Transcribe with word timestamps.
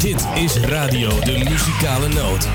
Dit 0.00 0.26
is 0.34 0.56
Radio 0.56 1.08
de 1.08 1.38
Muzikale 1.38 2.08
Noot. 2.08 2.48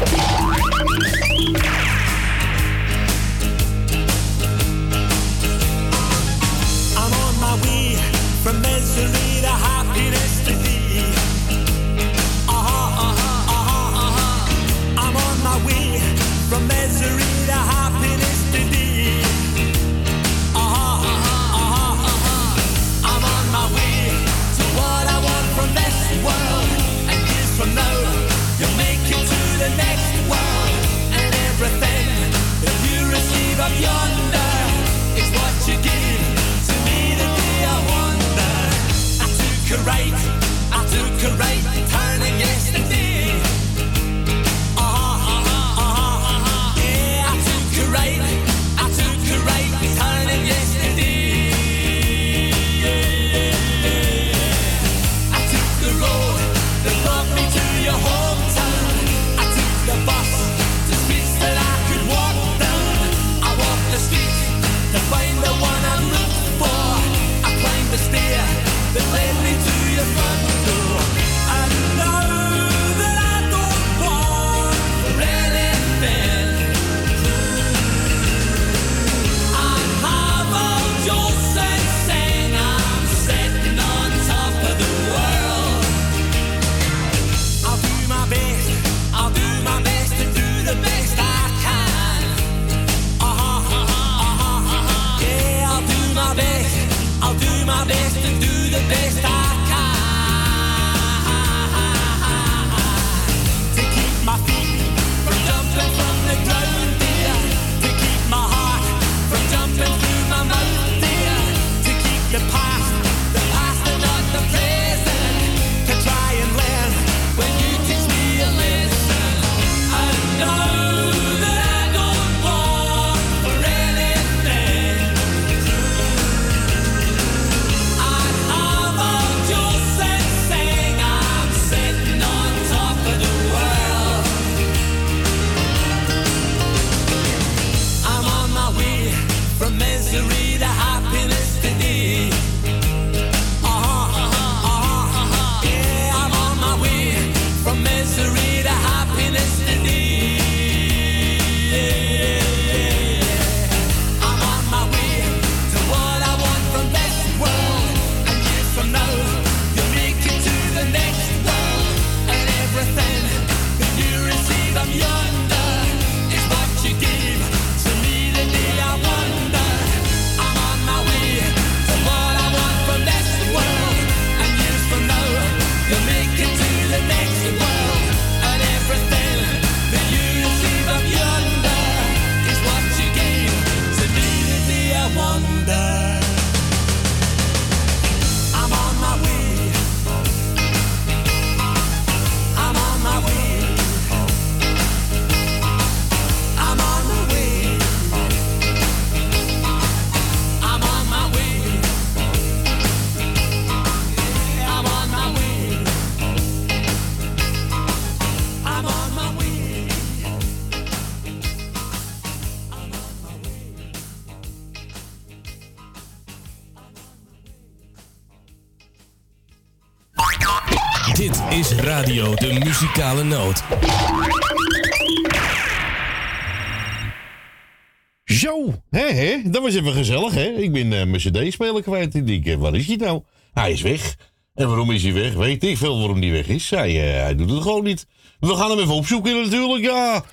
is 229.75 229.81
even 229.81 229.93
gezellig, 229.93 230.33
hè? 230.33 230.47
Ik 230.47 230.71
ben 230.71 230.91
uh, 230.91 231.03
mijn 231.03 231.17
cd-speler 231.17 231.81
kwijt. 231.81 232.15
Ik 232.15 232.27
denk, 232.27 232.45
eh, 232.45 232.55
waar 232.55 232.75
is 232.75 232.87
hij 232.87 232.95
nou? 232.95 233.21
Hij 233.53 233.71
is 233.71 233.81
weg. 233.81 234.15
En 234.53 234.67
waarom 234.67 234.91
is 234.91 235.03
hij 235.03 235.13
weg? 235.13 235.33
Weet 235.33 235.63
ik 235.63 235.77
veel 235.77 235.97
waarom 235.97 236.21
hij 236.21 236.31
weg 236.31 236.47
is. 236.47 236.69
Hij, 236.69 236.89
eh, 236.89 237.21
hij 237.21 237.35
doet 237.35 237.49
het 237.49 237.61
gewoon 237.61 237.83
niet. 237.83 238.07
We 238.39 238.55
gaan 238.55 238.69
hem 238.69 238.79
even 238.79 238.93
opzoeken 238.93 239.41
natuurlijk, 239.41 239.83
ja. 239.83 240.23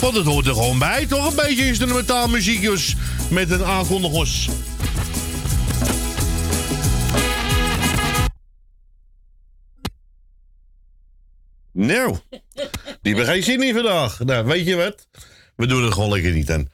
Want 0.00 0.16
het 0.16 0.26
hoort 0.26 0.46
er 0.46 0.54
gewoon 0.54 0.78
bij, 0.78 1.06
toch? 1.06 1.30
Een 1.30 1.36
beetje 1.36 1.66
instrumentaal 1.66 2.28
muziekjes 2.28 2.96
met 3.30 3.50
een 3.50 3.64
aankondigers. 3.64 4.48
Nou, 11.72 12.16
die 13.02 13.14
hebben 13.14 13.24
geen 13.24 13.42
zin 13.42 13.62
in 13.62 13.74
vandaag. 13.74 14.18
Nou, 14.18 14.46
weet 14.46 14.66
je 14.66 14.76
wat? 14.76 15.06
We 15.56 15.66
doen 15.66 15.84
het 15.84 15.92
gewoon 15.92 16.10
lekker 16.10 16.32
niet 16.32 16.50
aan. 16.50 16.68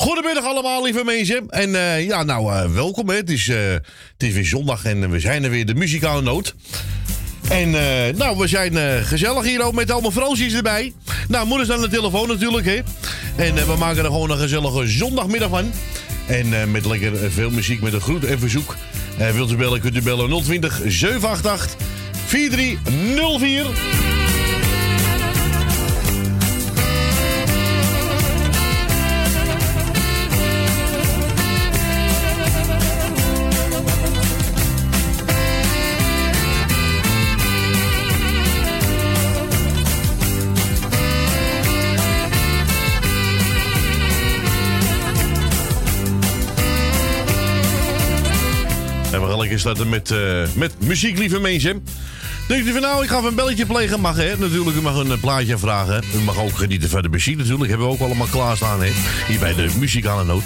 Goedemiddag 0.00 0.44
allemaal, 0.44 0.84
lieve 0.84 1.04
mensen. 1.04 1.48
En 1.48 1.74
eh, 1.74 2.06
ja, 2.06 2.22
nou, 2.22 2.52
eh, 2.52 2.70
welkom. 2.70 3.08
Hè. 3.08 3.16
Het, 3.16 3.30
is, 3.30 3.48
eh, 3.48 3.58
het 3.72 4.22
is 4.22 4.32
weer 4.32 4.44
zondag 4.44 4.84
en 4.84 5.10
we 5.10 5.20
zijn 5.20 5.44
er 5.44 5.50
weer, 5.50 5.66
de 5.66 5.74
muzikale 5.74 6.22
noot. 6.22 6.54
En 7.48 7.70
nou, 8.16 8.38
we 8.38 8.46
zijn 8.46 9.04
gezellig 9.04 9.44
hier 9.44 9.62
ook 9.62 9.74
met 9.74 9.90
allemaal 9.90 10.10
Fransies 10.10 10.54
erbij. 10.54 10.92
Nou, 11.28 11.46
moeders 11.46 11.70
aan 11.70 11.80
de 11.80 11.88
telefoon 11.88 12.28
natuurlijk, 12.28 12.66
hè. 12.66 12.80
En 13.36 13.54
we 13.54 13.74
maken 13.78 13.98
er 13.98 14.04
gewoon 14.04 14.30
een 14.30 14.38
gezellige 14.38 14.88
zondagmiddag 14.88 15.48
van. 15.48 15.72
En 16.26 16.70
met 16.70 16.86
lekker 16.86 17.30
veel 17.30 17.50
muziek, 17.50 17.80
met 17.80 17.92
een 17.92 18.00
groet 18.00 18.24
en 18.24 18.38
verzoek. 18.38 18.76
wilt 19.32 19.50
u 19.50 19.56
bellen, 19.56 19.80
kunt 19.80 19.96
u 19.96 20.02
bellen 20.02 20.42
020 20.42 20.80
788 20.86 21.76
4304. 22.26 23.66
starten 49.58 49.88
met, 49.88 50.10
eh, 50.10 50.42
met 50.54 50.72
muziek, 50.80 51.18
lieve 51.18 51.40
mensen. 51.40 51.84
Denkt 52.48 52.66
u 52.66 52.72
van 52.72 52.80
nou, 52.80 53.02
ik 53.02 53.08
ga 53.08 53.16
even 53.16 53.28
een 53.28 53.34
belletje 53.34 53.66
plegen? 53.66 54.00
Mag 54.00 54.16
hè? 54.16 54.36
Natuurlijk, 54.36 54.76
u 54.76 54.80
mag 54.80 54.96
een 54.96 55.12
eh, 55.12 55.20
plaatje 55.20 55.58
vragen. 55.58 56.04
U 56.14 56.18
mag 56.18 56.38
ook 56.38 56.56
genieten 56.56 56.88
van 56.88 57.02
de 57.02 57.08
muziek 57.08 57.36
natuurlijk. 57.36 57.70
Hebben 57.70 57.86
we 57.86 57.92
ook 57.92 58.00
allemaal 58.00 58.26
klaarstaan 58.26 58.82
hè. 58.82 58.90
Hier 59.26 59.38
bij 59.38 59.54
de 59.54 59.68
muzikale 59.78 60.24
noot. 60.24 60.44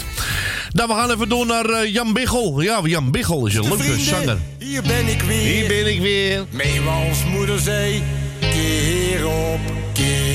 Nou, 0.72 0.88
we 0.88 0.94
gaan 0.94 1.10
even 1.10 1.28
door 1.28 1.46
naar 1.46 1.64
eh, 1.64 1.92
Jan 1.92 2.12
Bigel 2.12 2.60
Ja, 2.60 2.80
Jan 2.84 3.10
Bigel 3.10 3.46
is 3.46 3.54
een 3.54 3.68
leuke 3.68 4.00
zanger. 4.00 4.38
Hier 4.58 4.82
ben 4.82 5.08
ik 5.08 5.22
weer. 5.22 5.40
Hier 5.40 5.68
ben 5.68 5.94
ik 5.94 6.00
weer. 6.00 6.44
Mee 6.50 6.80
moeder 7.30 7.58
zei, 7.58 8.02
keer 8.40 9.26
op 9.26 9.60
keer. 9.92 10.31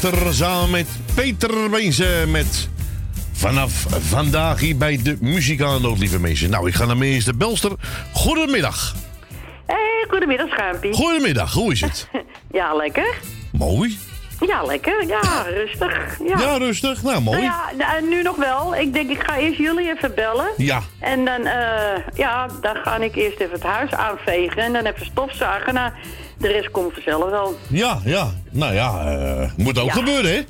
Django 0.00 0.16
Wachter 0.16 0.34
samen 0.34 0.70
met 0.70 0.86
Peter 1.14 1.70
Beense 1.70 2.24
met 2.28 2.68
vanaf 3.32 3.86
vandaag 3.88 4.60
hier 4.60 4.76
bij 4.76 5.00
de 5.02 5.16
muzikale 5.20 5.98
lieve 5.98 6.20
mensen. 6.20 6.50
Nou, 6.50 6.68
ik 6.68 6.74
ga 6.74 6.84
naar 6.84 6.96
mijn 6.96 7.10
eerste 7.10 7.34
belster. 7.34 7.72
Goedemiddag. 8.12 8.94
Hey, 9.66 10.04
goedemiddag, 10.08 10.48
Schuimpie. 10.48 10.92
Goedemiddag, 10.92 11.52
hoe 11.52 11.72
is 11.72 11.80
het? 11.80 12.08
Ja, 12.50 12.74
lekker. 12.74 13.14
Mooi. 13.52 13.98
Ja, 14.46 14.62
lekker. 14.62 15.06
Ja, 15.06 15.42
rustig. 15.48 16.18
Ja, 16.26 16.38
Ja, 16.38 16.56
rustig. 16.56 17.02
Nou, 17.02 17.14
Nou 17.14 17.22
mooi. 17.22 17.42
ja, 17.42 17.70
nou, 17.78 18.08
nu 18.08 18.22
nog 18.22 18.36
wel. 18.36 18.76
Ik 18.76 18.92
denk, 18.92 19.10
ik 19.10 19.22
ga 19.26 19.36
eerst 19.38 19.58
jullie 19.58 19.88
even 19.96 20.14
bellen. 20.14 20.48
Ja. 20.56 20.82
En 21.00 21.24
dan, 21.24 21.46
eh, 21.46 22.02
ja, 22.14 22.46
dan 22.60 22.76
ga 22.84 22.96
ik 22.96 23.14
eerst 23.14 23.38
even 23.40 23.52
het 23.54 23.62
huis 23.62 23.90
aanvegen 23.92 24.62
en 24.62 24.72
dan 24.72 24.84
even 24.84 25.06
stofzuigen. 25.06 25.74
Nou, 25.74 25.92
de 26.38 26.48
rest 26.48 26.70
komt 26.70 26.92
vanzelf 26.92 27.30
wel. 27.30 27.56
Ja, 27.68 28.00
ja. 28.04 28.30
Nou 28.50 28.74
ja, 28.74 29.16
eh, 29.16 29.50
moet 29.56 29.78
ook 29.78 29.92
gebeuren, 29.92 30.30
hè? 30.34 30.42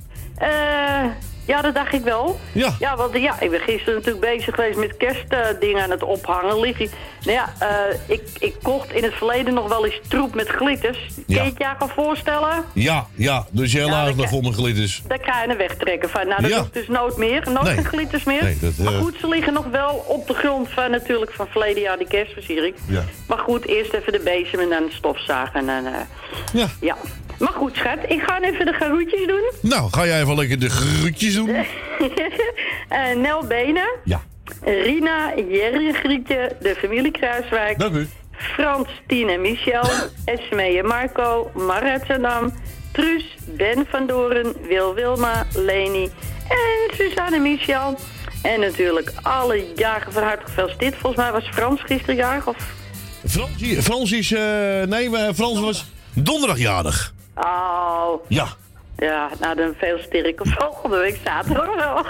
Eh, 0.46 1.10
ja, 1.46 1.60
dat 1.62 1.74
dacht 1.74 1.92
ik 1.92 2.02
wel. 2.02 2.40
Ja. 2.52 2.74
Ja, 2.78 2.96
want 2.96 3.18
ja, 3.18 3.40
ik 3.40 3.50
ben 3.50 3.60
gisteren 3.60 3.94
natuurlijk 3.94 4.24
bezig 4.34 4.54
geweest 4.54 4.78
met 4.78 4.96
kerstdingen 4.96 5.82
aan 5.82 5.90
het 5.90 6.02
ophangen. 6.02 6.60
Lig 6.60 6.78
ik- 6.80 6.90
nou 7.24 7.36
ja, 7.36 7.52
eh, 7.58 7.68
ik, 8.06 8.22
ik 8.38 8.54
kocht 8.62 8.92
in 8.92 9.02
het 9.02 9.14
verleden 9.14 9.54
nog 9.54 9.68
wel 9.68 9.84
eens 9.84 10.00
troep 10.08 10.34
met 10.34 10.48
glitters. 10.48 10.98
Ja. 11.14 11.22
Kun 11.26 11.34
je 11.34 11.40
het 11.40 11.54
je 11.58 11.64
gaan 11.78 11.88
voorstellen? 11.88 12.64
Ja, 12.72 13.06
ja. 13.14 13.46
Dus 13.50 13.72
heel 13.72 13.86
Ja, 13.86 13.94
aardig 13.94 14.16
dat- 14.16 14.28
voor 14.28 14.40
mijn 14.42 14.54
glitters. 14.54 15.02
Daar 15.08 15.18
kan 15.20 15.42
je 15.42 15.48
een 15.48 15.56
wegtrekken 15.56 16.10
van. 16.10 16.28
Nou, 16.28 16.40
dat 16.42 16.50
Ja. 16.50 16.58
hoeft 16.58 16.74
dus 16.74 16.88
nooit 16.88 17.16
meer. 17.16 17.42
Nooit 17.50 17.62
Nee. 17.62 17.74
geen 17.74 17.84
glitters 17.84 18.24
meer. 18.24 18.42
Nee, 18.42 18.58
dat, 18.60 18.76
Maar 18.76 18.92
eh, 18.92 18.98
goed, 19.00 19.16
ze 19.20 19.28
liggen 19.28 19.52
nog 19.52 19.66
wel 19.70 20.04
op 20.08 20.26
de 20.26 20.34
grond 20.34 20.68
van 20.70 20.90
natuurlijk 20.90 21.32
van 21.32 21.46
verleden 21.50 21.82
jaar 21.82 21.98
die 21.98 22.06
kerstversiering. 22.08 22.74
Ja. 22.88 23.04
Maar 23.28 23.38
goed, 23.38 23.66
eerst 23.66 23.92
even 23.92 24.12
de 24.12 24.20
bezem 24.24 24.60
en 24.60 24.68
dan 24.68 24.84
stofzagen. 24.90 25.68
En 25.68 25.86
eh, 25.86 25.92
Ja. 26.52 26.66
ja. 26.80 26.96
Maar 27.38 27.52
goed, 27.52 27.76
schat, 27.76 27.98
ik 28.08 28.22
ga 28.22 28.40
even 28.42 28.66
de 28.66 28.72
garoetjes 28.72 29.26
doen. 29.26 29.50
Nou, 29.70 29.90
ga 29.92 30.06
jij 30.06 30.20
even 30.22 30.34
lekker 30.36 30.58
de 30.58 30.70
groetjes 30.70 31.34
doen? 31.34 31.48
Eh 32.88 33.16
Nel 33.16 33.46
Benen, 33.46 33.88
Ja. 34.04 34.22
Rina, 34.64 35.32
Jerry 35.48 35.92
Grietje, 35.92 36.56
de 36.60 36.74
familie 36.78 37.10
Kruiswijk. 37.10 37.78
Dank 37.78 37.94
u. 37.94 38.08
Frans, 38.36 38.88
Tien 39.06 39.28
en 39.28 39.40
Michel, 39.40 39.84
Esmee 40.24 40.78
en 40.78 40.86
Marco, 40.86 41.50
Maret 41.54 42.04
Zandam, 42.08 42.52
Truus, 42.92 43.36
Ben 43.46 43.86
van 43.90 44.06
Doren, 44.06 44.54
Wil 44.68 44.94
Wilma, 44.94 45.46
Leni 45.54 46.04
en 46.48 46.96
Suzanne 46.96 47.36
en 47.36 47.42
Michel. 47.42 47.98
En 48.42 48.60
natuurlijk 48.60 49.12
alle 49.22 49.64
jagen 49.76 50.12
van 50.12 50.22
harte 50.22 50.44
gefeliciteerd. 50.46 50.94
Volgens 50.96 51.22
mij 51.22 51.32
was 51.32 51.48
Frans 51.52 51.80
gisteren 51.80 52.14
jarig. 52.16 52.46
Of... 52.46 52.56
Frans, 53.26 53.50
Frans 53.82 54.12
is... 54.12 54.32
eh, 54.32 54.40
nee, 54.82 55.16
eh, 55.16 55.34
Frans 55.34 55.60
was 55.60 55.84
donderdagjarig. 56.14 57.14
Oh, 57.34 58.24
Ja. 58.28 58.46
ja, 58.96 59.28
nou 59.40 59.56
dan 59.56 59.74
veel 59.78 59.98
sterker 59.98 60.46
volgende 60.58 60.96
week 60.96 61.18
zaterdag 61.24 61.74
wel. 61.74 62.04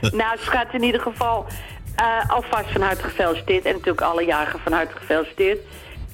nou, 0.20 0.38
schat, 0.38 0.66
in 0.72 0.82
ieder 0.82 1.00
geval 1.00 1.46
eh, 1.96 2.30
alvast 2.30 2.72
van 2.72 2.80
harte 2.80 3.02
gefeliciteerd. 3.02 3.64
En 3.64 3.72
natuurlijk 3.72 4.00
alle 4.00 4.24
jagen 4.24 4.60
van 4.60 4.72
harte 4.72 4.96
gefeliciteerd. 4.96 5.58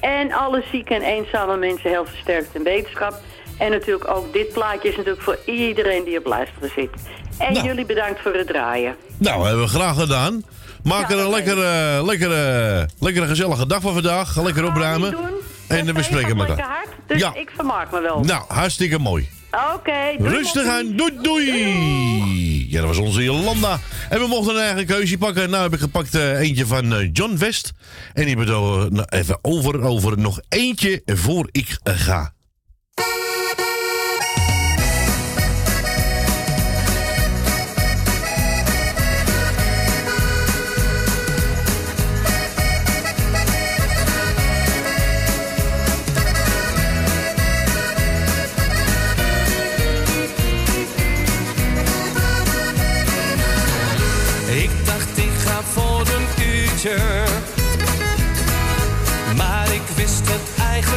En 0.00 0.32
alle 0.32 0.62
zieke 0.70 0.94
en 0.94 1.02
eenzame 1.02 1.56
mensen 1.56 1.90
heel 1.90 2.06
versterkt 2.06 2.54
in 2.54 2.62
wetenschap. 2.62 3.20
En 3.58 3.70
natuurlijk 3.70 4.08
ook 4.08 4.32
dit 4.32 4.52
plaatje 4.52 4.88
is 4.88 4.96
natuurlijk 4.96 5.22
voor 5.24 5.38
iedereen 5.46 6.04
die 6.04 6.18
op 6.18 6.26
luisteren 6.26 6.70
zit. 6.74 6.90
En 7.38 7.52
Nou. 7.52 7.66
jullie 7.66 7.86
bedankt 7.86 8.20
voor 8.20 8.34
het 8.34 8.46
draaien. 8.46 8.96
Nou, 9.18 9.46
hebben 9.46 9.62
we 9.64 9.68
graag 9.70 9.96
gedaan. 9.98 10.42
Maak 10.84 11.10
er 11.10 11.18
een 11.18 11.24
dat 11.24 11.32
lekker, 11.32 11.58
eh, 11.64 12.04
lekker, 12.04 12.32
eh, 12.32 12.84
lekker 12.98 13.26
gezellige 13.26 13.66
dag 13.66 13.80
van 13.80 13.92
vandaag. 13.92 14.32
Ga 14.32 14.42
lekker 14.42 14.64
opruimen. 14.64 15.16
En 15.68 15.86
we 15.86 15.92
Tv 15.92 16.04
spreken 16.04 16.28
gaat 16.28 16.36
met 16.36 16.48
lekker 16.48 16.64
elkaar. 16.64 16.86
dus 17.06 17.18
Ja. 17.20 17.34
ik 17.34 17.50
vermaak 17.54 17.90
me 17.92 18.00
wel. 18.00 18.20
Nou, 18.20 18.44
hartstikke 18.48 18.98
mooi. 18.98 19.28
Oké, 19.74 20.16
Rustig 20.18 20.66
aan. 20.66 20.96
Doei, 20.96 21.12
doei. 21.22 22.70
Ja, 22.70 22.78
dat 22.78 22.88
was 22.88 22.98
onze 22.98 23.22
Jolanda. 23.22 23.78
En 24.08 24.20
we 24.20 24.26
mochten 24.26 24.54
een 24.54 24.62
eigen 24.62 24.86
keuze 24.86 25.18
pakken. 25.18 25.50
Nou 25.50 25.62
heb 25.62 25.72
ik 25.72 25.80
gepakt 25.80 26.14
eh, 26.14 26.40
eentje 26.40 26.66
van 26.66 26.94
eh, 26.94 27.08
John 27.12 27.36
West. 27.36 27.72
En 28.12 28.24
die 28.24 28.36
bedoel 28.36 28.88
nou, 28.88 29.06
even 29.08 29.38
over, 29.42 29.82
over 29.82 30.18
nog 30.18 30.40
eentje 30.48 31.02
voor 31.04 31.48
ik 31.50 31.78
eh, 31.82 31.94
ga. 31.96 32.32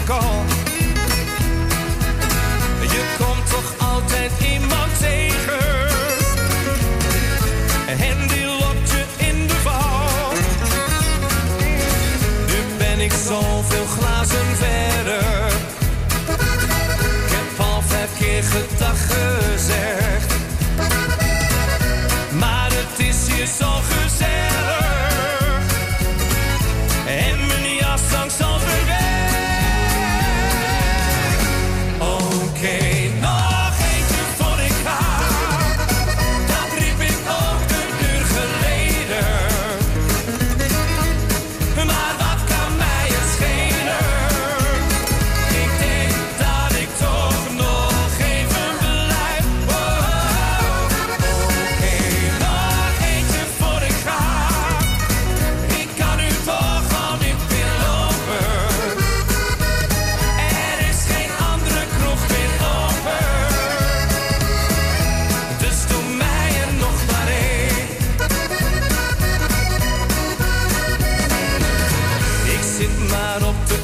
Het 0.08 0.37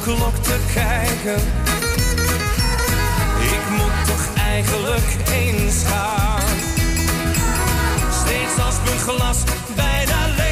klok 0.04 0.36
te 0.36 0.58
kijken. 0.74 1.42
Ik 3.40 3.70
moet 3.70 4.06
toch 4.06 4.34
eigenlijk 4.46 5.28
eens 5.32 5.84
gaan. 5.86 6.42
Steeds 8.24 8.64
als 8.66 8.74
mijn 8.84 8.98
glas 8.98 9.38
bijna 9.74 10.26
leeg 10.36 10.43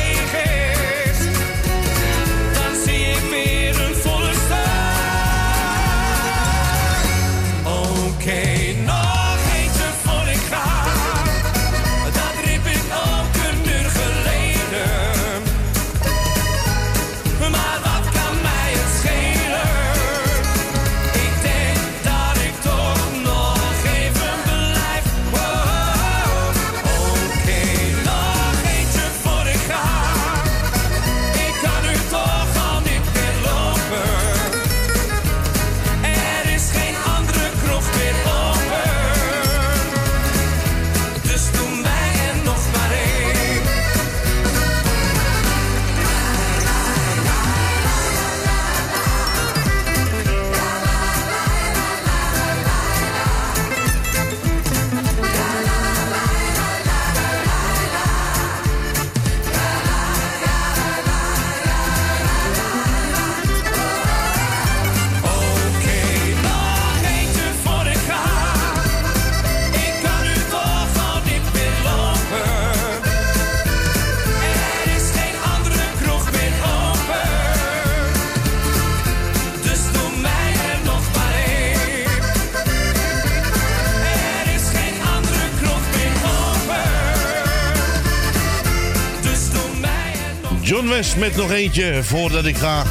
John 90.82 90.94
West 90.94 91.16
met 91.16 91.36
nog 91.36 91.50
eentje 91.50 92.02
voordat 92.02 92.44
ik 92.44 92.56
ga. 92.56 92.84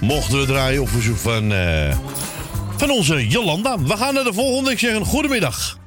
Mochten 0.00 0.38
we 0.38 0.46
draaien 0.46 0.80
op 0.80 0.88
verzoek 0.88 1.16
van, 1.16 1.52
eh, 1.52 1.96
van 2.76 2.90
onze 2.90 3.26
Jolanda. 3.26 3.78
We 3.78 3.96
gaan 3.96 4.14
naar 4.14 4.24
de 4.24 4.32
volgende. 4.32 4.70
Ik 4.70 4.78
zeg 4.78 4.94
een 4.94 5.04
goedemiddag. 5.04 5.78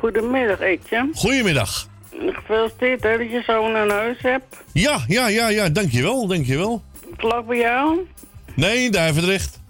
Goedemiddag, 0.00 0.60
Etje. 0.60 1.08
Goedemiddag. 1.14 1.88
Gefeliciteerd 2.10 3.02
hè, 3.02 3.18
dat 3.18 3.30
je 3.30 3.42
zo'n 3.46 3.74
een 3.74 3.90
huis 3.90 4.16
hebt. 4.20 4.62
Ja, 4.72 4.98
ja, 5.06 5.28
ja, 5.28 5.48
ja. 5.48 5.68
Dankjewel, 5.68 6.26
dankjewel. 6.26 6.82
Vlak 7.16 7.46
bij 7.46 7.58
jou? 7.58 7.98
Nee, 8.54 8.90
Duivendrecht. 8.90 9.60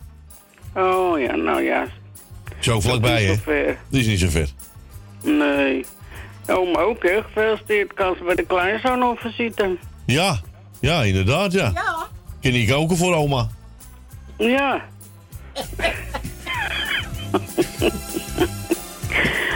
Oh 0.74 1.20
ja, 1.20 1.36
nou 1.36 1.62
ja. 1.62 1.86
Zo 2.58 2.80
vlakbij, 2.80 3.24
hè? 3.24 3.34
Ver. 3.34 3.78
Die 3.88 4.00
is 4.00 4.06
niet 4.06 4.20
zo 4.20 4.28
ver. 4.28 4.48
Nee. 5.22 5.84
Oom 6.46 6.74
ook, 6.74 7.02
hè? 7.02 7.22
Gefeliciteerd. 7.22 7.94
Kan 7.94 8.14
ze 8.18 8.24
bij 8.24 8.34
de 8.34 8.46
kleinzoon 8.46 9.02
op 9.02 9.18
visite. 9.18 9.76
Ja, 10.06 10.40
ja, 10.84 11.02
inderdaad, 11.02 11.52
ja. 11.52 11.70
Ja. 11.74 12.06
Kan 12.40 12.52
ik 12.52 12.68
koken 12.68 12.96
voor 12.96 13.14
oma? 13.14 13.48
Ja. 14.38 14.82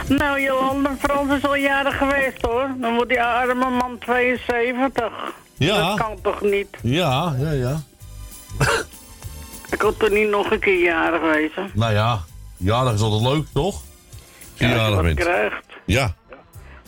nou, 0.09 0.41
Jolanda, 0.41 0.97
Frans 0.99 1.33
is 1.37 1.45
al 1.45 1.55
jaren 1.57 1.93
geweest, 1.93 2.43
hoor. 2.43 2.71
Dan 2.81 2.95
wordt 2.95 3.09
die 3.09 3.23
arme 3.23 3.71
man 3.71 3.99
72. 3.99 5.13
Ja. 5.57 5.89
Dat 5.89 5.99
kan 5.99 6.19
toch 6.23 6.41
niet? 6.41 6.69
Ja, 6.83 7.35
ja, 7.39 7.51
ja. 7.51 7.81
Ik 9.71 9.81
had 9.81 10.03
er 10.03 10.11
niet 10.13 10.29
nog 10.29 10.51
een 10.51 10.59
keer 10.61 10.95
geweest, 11.21 11.55
hè? 11.55 11.63
Nou 11.75 11.93
ja, 11.93 12.21
jarig 12.57 12.93
is 12.93 13.01
altijd 13.01 13.23
leuk, 13.23 13.47
toch? 13.53 13.83
Je 14.55 14.67
je 14.67 14.75
jarig 14.75 15.03
bent. 15.03 15.19
krijgt. 15.19 15.65
Ja. 15.85 16.15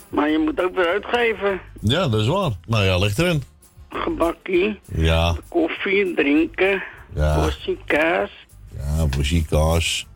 Maar 0.09 0.29
je 0.31 0.39
moet 0.39 0.61
ook 0.63 0.75
weer 0.75 0.89
uitgeven. 0.89 1.61
ja, 1.81 2.09
dat 2.09 2.21
is 2.21 2.27
waar. 2.27 2.51
Nou 2.67 2.85
ja, 2.85 2.99
ligt 2.99 3.19
erin. 3.19 3.43
Gebakkie, 3.91 4.81
Ja, 4.95 5.35
koffie, 5.49 6.15
drinken, 6.15 6.83
Ja. 7.15 7.35
portie 7.41 7.79
kaas. 7.87 8.31
ja, 8.77 9.07
muziekkaas. 9.17 10.07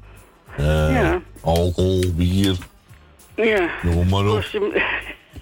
eh 0.56 0.64
Ja. 0.92 1.20
Alcohol, 1.40 2.04
bier, 2.16 2.56
Ja. 3.36 3.68
noem 3.82 4.08
maar 4.08 4.26
op. 4.28 4.44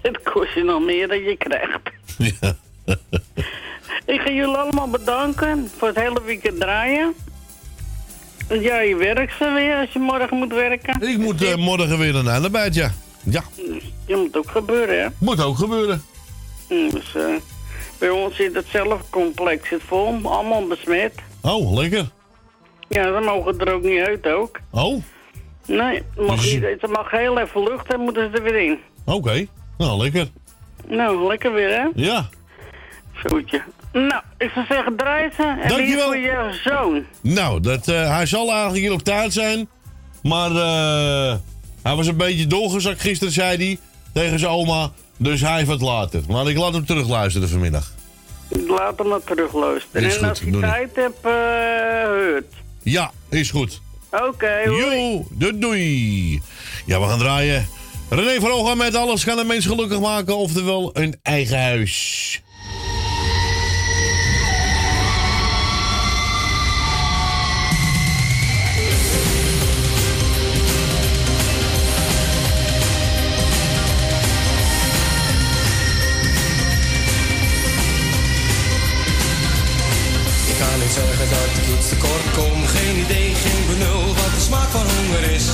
Het 0.01 0.19
kost 0.33 0.53
je 0.53 0.63
nog 0.63 0.83
meer 0.83 1.07
dan 1.07 1.23
je 1.23 1.35
krijgt. 1.37 1.79
Ja. 2.41 2.55
Ik 4.05 4.21
ga 4.21 4.29
jullie 4.31 4.55
allemaal 4.55 4.87
bedanken 4.89 5.69
voor 5.77 5.87
het 5.87 5.97
hele 5.97 6.21
weekend 6.25 6.59
draaien. 6.59 7.13
Ja, 8.49 8.79
je 8.79 8.95
werkt 8.95 9.33
ze 9.37 9.51
weer 9.55 9.75
als 9.75 9.91
je 9.91 9.99
morgen 9.99 10.37
moet 10.37 10.53
werken. 10.53 11.01
Ik 11.09 11.17
moet 11.17 11.41
eh, 11.43 11.55
morgen 11.55 11.97
weer 11.97 12.15
een 12.15 12.27
arbeid, 12.27 12.75
ja. 12.75 12.91
Ja, 13.23 13.43
Dat 14.07 14.17
moet 14.17 14.37
ook 14.37 14.49
gebeuren, 14.49 15.01
hè? 15.01 15.07
moet 15.19 15.41
ook 15.43 15.57
gebeuren. 15.57 16.01
Hm, 16.67 16.89
Dus, 16.89 17.15
eh, 17.15 17.23
bij 18.03 18.11
ons 18.11 18.35
zit 18.35 18.55
hetzelfde 18.55 19.09
complex 19.09 19.67
zit 19.69 19.81
vol, 19.87 20.19
allemaal 20.23 20.67
besmet. 20.67 21.13
Oh, 21.41 21.73
lekker. 21.73 22.05
Ja, 22.89 23.03
ze 23.03 23.21
mogen 23.25 23.59
er 23.59 23.73
ook 23.73 23.83
niet 23.83 24.01
uit 24.01 24.27
ook. 24.27 24.59
Oh, 24.71 25.03
Nee, 25.65 26.03
mag, 26.17 26.35
Dus- 26.41 26.53
niet, 26.53 26.63
het 26.81 26.87
mag 26.91 27.11
heel 27.11 27.39
even 27.39 27.63
lucht 27.63 27.93
en 27.93 27.99
moeten 27.99 28.31
ze 28.31 28.37
er 28.37 28.43
weer 28.43 28.63
in. 28.63 28.79
oké. 29.05 29.45
Nou, 29.77 30.01
lekker. 30.01 30.27
Nou, 30.87 31.27
lekker 31.27 31.53
weer, 31.53 31.69
hè? 31.69 31.87
Ja. 31.95 32.29
Zoetje. 33.25 33.61
Nou, 33.93 34.21
ik 34.37 34.49
zou 34.53 34.65
zeggen, 34.65 34.95
draai 34.95 35.29
ze. 35.35 35.57
En 35.61 35.69
Dankjewel. 35.69 36.05
voor 36.05 36.17
je 36.17 36.59
zoon? 36.63 37.05
Nou, 37.21 37.59
dat, 37.59 37.87
eh, 37.87 38.15
hij 38.15 38.25
zal 38.25 38.49
eigenlijk 38.51 38.81
hier 38.83 38.91
op 38.93 39.01
tijd 39.03 39.33
zijn. 39.33 39.67
Maar 40.23 40.51
eh, 40.51 41.35
hij 41.83 41.95
was 41.95 42.07
een 42.07 42.17
beetje 42.17 42.47
doorgezakt 42.47 43.01
gisteren, 43.01 43.33
zei 43.33 43.57
hij. 43.57 43.77
Tegen 44.13 44.39
zijn 44.39 44.51
oma. 44.51 44.91
Dus 45.23 45.41
hij 45.41 45.57
heeft 45.57 45.69
het 45.69 45.81
later. 45.81 46.21
Maar 46.27 46.47
ik 46.47 46.57
laat 46.57 46.73
hem 46.73 46.85
terugluisteren 46.85 47.49
vanmiddag. 47.49 47.91
Laat 48.67 48.97
hem 48.97 49.07
maar 49.07 49.23
terugluisteren. 49.23 50.03
Is 50.03 50.13
En 50.13 50.19
goed, 50.19 50.29
als 50.29 50.39
je 50.39 50.59
tijd 50.59 50.95
hebt, 50.95 51.25
eh 51.25 51.31
heurt. 51.31 52.53
Ja, 52.81 53.11
is 53.29 53.51
goed. 53.51 53.81
Oké, 54.11 54.61
hoi. 54.65 54.95
Jo, 54.95 55.25
doei, 55.31 55.59
doei. 55.59 56.41
Ja, 56.85 56.99
we 57.01 57.07
gaan 57.07 57.19
draaien. 57.19 57.67
René 58.09 58.39
Vroga 58.39 58.75
met 58.75 58.95
alles 58.95 59.23
kan 59.23 59.37
een 59.37 59.47
mens 59.47 59.65
gelukkig 59.65 59.99
maken. 59.99 60.37
Oftewel 60.37 60.89
een 60.93 61.15
eigen 61.21 61.61
huis. 61.61 62.41
Iets 81.75 81.89
tekort 81.89 82.27
kom. 82.37 82.57
Geen 82.75 82.95
idee, 83.05 83.29
geen 83.43 83.63
benul 83.69 84.05
wat 84.19 84.33
de 84.35 84.43
smaak 84.49 84.69
van 84.77 84.87
honger 84.95 85.23
is. 85.37 85.45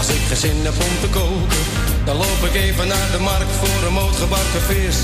Als 0.00 0.08
ik 0.16 0.22
geen 0.28 0.42
zin 0.44 0.58
heb 0.68 0.78
om 0.88 0.96
te 1.04 1.10
koken, 1.18 1.64
dan 2.06 2.16
loop 2.24 2.40
ik 2.48 2.54
even 2.66 2.86
naar 2.94 3.10
de 3.14 3.22
markt 3.30 3.54
voor 3.60 3.80
een 3.86 3.96
moot 4.00 4.16
gebakken 4.22 4.62
vis. 4.70 4.96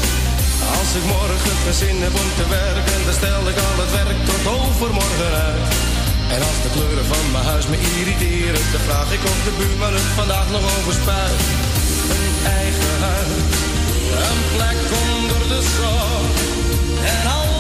Als 0.79 0.90
ik 0.98 1.05
morgen 1.16 1.57
geen 1.62 1.79
zin 1.83 1.98
heb 2.07 2.14
om 2.22 2.31
te 2.40 2.46
werken, 2.61 2.98
dan 3.07 3.16
stel 3.20 3.42
ik 3.53 3.59
al 3.66 3.77
het 3.83 3.92
werk 4.01 4.20
tot 4.31 4.44
overmorgen 4.59 5.33
uit. 5.48 5.66
En 6.35 6.40
als 6.48 6.59
de 6.64 6.70
kleuren 6.77 7.07
van 7.12 7.24
mijn 7.33 7.48
huis 7.53 7.66
me 7.72 7.79
irriteren, 7.96 8.64
dan 8.72 8.83
vraag 8.88 9.09
ik 9.16 9.22
of 9.33 9.38
de 9.46 9.55
buurman 9.59 9.94
het 9.98 10.09
vandaag 10.20 10.46
nog 10.57 10.64
over 10.77 10.94
spuit. 11.01 11.40
Een 12.16 12.35
eigen 12.61 12.96
huis, 13.11 13.57
een 14.27 14.40
plek 14.55 14.81
onder 15.07 15.42
de 15.53 15.61
zon. 15.77 16.22
En 17.12 17.22
altijd 17.37 17.58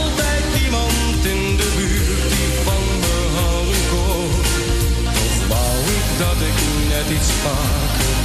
het 7.08 7.16
iets 7.16 7.32
vaker, 7.44 8.16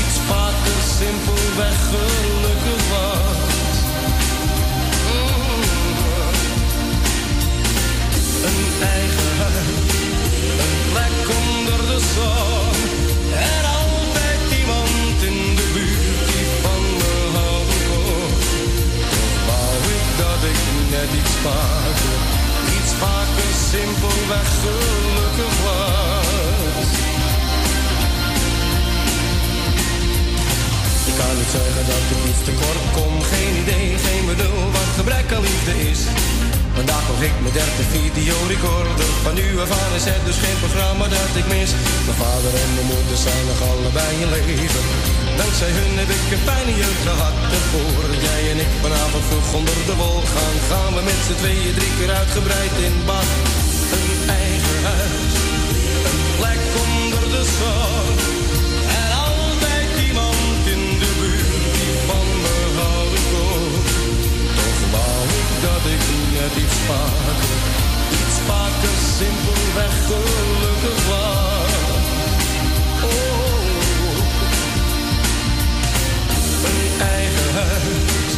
iets 0.00 0.18
vaker 0.28 0.80
simpelweg 0.98 1.76
gelukkig 1.90 2.82
was. 2.92 3.76
Een 8.48 8.62
eigen 8.96 9.32
huis, 9.38 9.94
een 10.64 10.76
plek 10.92 11.18
onder 11.40 11.80
de 11.90 11.98
zon. 12.14 12.76
Er 13.50 13.64
altijd 13.80 14.40
iemand 14.60 15.16
in 15.30 15.38
de 15.58 15.66
buurt 15.74 16.26
die 16.28 16.48
van 16.62 16.82
me 17.00 17.14
houden 17.36 17.82
kon. 17.90 18.32
Wou 19.46 19.76
ik 19.96 20.06
dat 20.22 20.42
ik 20.52 20.60
net 20.94 21.10
iets 21.20 21.34
vaker, 21.44 22.18
iets 22.76 22.92
vaker 23.02 23.52
simpelweg 23.70 24.48
gelukkig 24.62 25.54
was. 25.64 26.21
Zeggen 31.56 31.86
dat 31.92 32.04
ik 32.14 32.20
iets 32.30 32.44
tekort 32.48 32.84
kom, 32.96 33.14
geen 33.32 33.54
idee, 33.62 33.86
geen 34.06 34.24
bedoel 34.32 34.64
wat 34.76 34.90
gebrek 34.98 35.28
aan 35.36 35.44
liefde 35.48 35.74
is. 35.90 36.00
Vandaag 36.78 37.04
kocht 37.08 37.24
ik 37.28 37.36
mijn 37.44 37.56
derde 37.60 37.84
videorecorder. 37.96 39.08
Van 39.24 39.34
nu 39.38 39.46
af 39.64 39.72
aan 39.80 39.94
is 40.00 40.06
het 40.12 40.24
dus 40.28 40.38
geen 40.44 40.58
programma 40.64 41.06
dat 41.16 41.32
ik 41.40 41.46
mis. 41.56 41.70
Mijn 42.06 42.18
vader 42.24 42.52
en 42.62 42.70
mijn 42.76 42.88
moeder 42.92 43.18
zijn 43.26 43.44
nog 43.50 43.60
allebei 43.70 44.12
in 44.24 44.30
leven. 44.36 44.84
Dankzij 45.40 45.72
hun 45.78 45.92
heb 46.02 46.10
ik 46.18 46.24
een 46.34 46.44
fijne 46.48 46.74
jeugd 46.82 47.04
gehad. 47.08 47.36
En 47.56 47.64
voor 47.70 48.06
jij 48.26 48.42
en 48.52 48.58
ik 48.64 48.72
vanavond 48.84 49.24
vroeg 49.28 49.48
onder 49.58 49.78
de 49.88 49.96
wol 50.02 50.22
gaan, 50.34 50.56
gaan 50.68 50.92
we 50.96 51.02
met 51.10 51.20
z'n 51.26 51.38
tweeën 51.40 51.74
drie 51.78 51.92
keer 51.96 52.12
uitgebreid 52.20 52.74
in 52.86 52.96
bad. 53.08 53.30
Een 53.96 54.12
eigen 54.42 54.78
huis, 54.90 55.34
een 56.10 56.22
plek 56.38 56.62
onder 56.84 57.24
de 57.34 57.42
zon. 57.58 58.41
Net 66.42 66.56
iets 66.56 66.78
vaker, 66.88 67.40
iets 68.18 68.38
simpelweg 69.18 69.94
gelukkig 70.06 71.00
was. 71.10 71.72
Oh, 73.10 73.54
een 76.68 77.00
eigen 77.14 77.50
huis, 77.54 78.32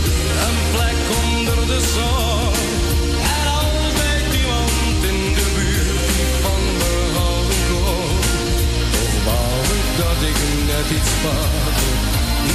een 0.47 0.59
plek 0.75 0.99
onder 1.25 1.61
de 1.73 1.81
zon. 1.95 2.53
En 3.37 3.47
altijd 3.63 4.25
iemand 4.41 4.99
in 5.11 5.21
de 5.39 5.47
buurt 5.57 6.05
die 6.11 6.29
van 6.45 6.63
me 6.81 6.95
houden 7.19 7.61
kon. 7.71 8.13
Toch 8.95 9.17
wou 9.29 9.57
ik 9.79 9.89
dat 10.03 10.21
ik 10.31 10.39
net 10.71 10.89
iets 10.99 11.13
vaker, 11.23 11.97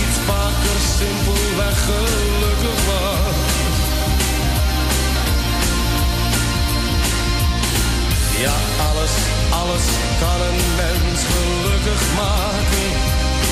iets 0.01 0.17
vaker 0.29 0.79
simpelweg 0.97 1.77
gelukkig 1.89 2.79
was. 2.89 3.48
Ja, 8.39 8.56
alles, 8.89 9.13
alles 9.49 9.86
kan 10.19 10.41
een 10.47 10.62
mens 10.75 11.19
gelukkig 11.32 12.02
maken. 12.15 12.88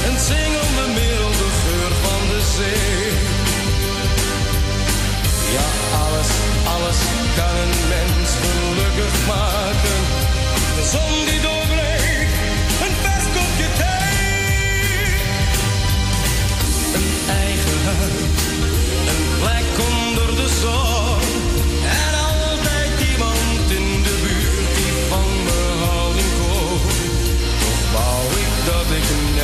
Een 0.08 0.19
zingel 0.19 0.69
de 0.80 0.88
milde 0.88 1.47
geur 1.62 1.91
van 2.04 2.21
de 2.32 2.41
zee. 2.56 3.12
Ja, 5.56 5.67
alles, 6.04 6.30
alles 6.76 7.00
kan 7.36 7.56
een 7.63 7.76
mens 7.95 8.30
gelukkig 8.43 9.28
maken. 9.28 10.00
De 10.76 10.84
zon 10.91 11.26
die 11.26 11.41
doorbreekt, 11.41 12.34
een 12.86 12.95
vers 13.04 13.26
kopje 13.36 13.69
thee. 13.80 15.06
Een 16.97 17.10
eigen 17.43 17.80
huis, 17.86 18.41
een 19.12 19.23
plek 19.39 19.69
onder 19.89 20.36
de 20.36 20.50
zon. 20.62 20.87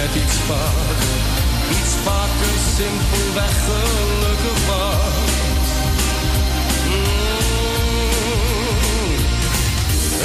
Net 0.04 0.16
iets 0.24 0.38
vaker, 0.50 1.22
iets 1.78 1.94
vaker 2.06 2.56
simpelweg 2.78 3.56
gelukkig 3.68 4.60
was. 4.70 5.70
Mm. 6.88 7.24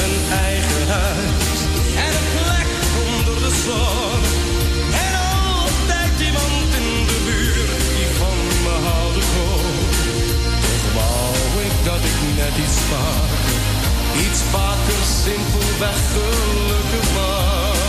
Een 0.03 0.17
eigen 0.47 0.87
huis 0.89 1.61
en 2.05 2.13
een 2.19 2.29
plek 2.37 2.71
onder 3.07 3.37
de 3.45 3.53
zon. 3.65 4.21
En 5.05 5.13
altijd 5.43 6.15
iemand 6.29 6.69
in 6.81 6.89
de 7.11 7.19
buurt 7.27 7.83
die 7.97 8.11
van 8.21 8.39
me 8.65 8.75
houden 8.89 9.27
kon. 9.35 9.77
Toch 10.65 10.87
wou 10.97 11.35
ik 11.67 11.75
dat 11.89 12.03
ik 12.11 12.19
net 12.41 12.55
iets 12.65 12.79
vaker, 12.91 13.61
iets 14.25 14.41
vaker 14.55 15.03
simpelweg 15.25 15.99
gelukkig 16.15 17.09
was. 17.17 17.88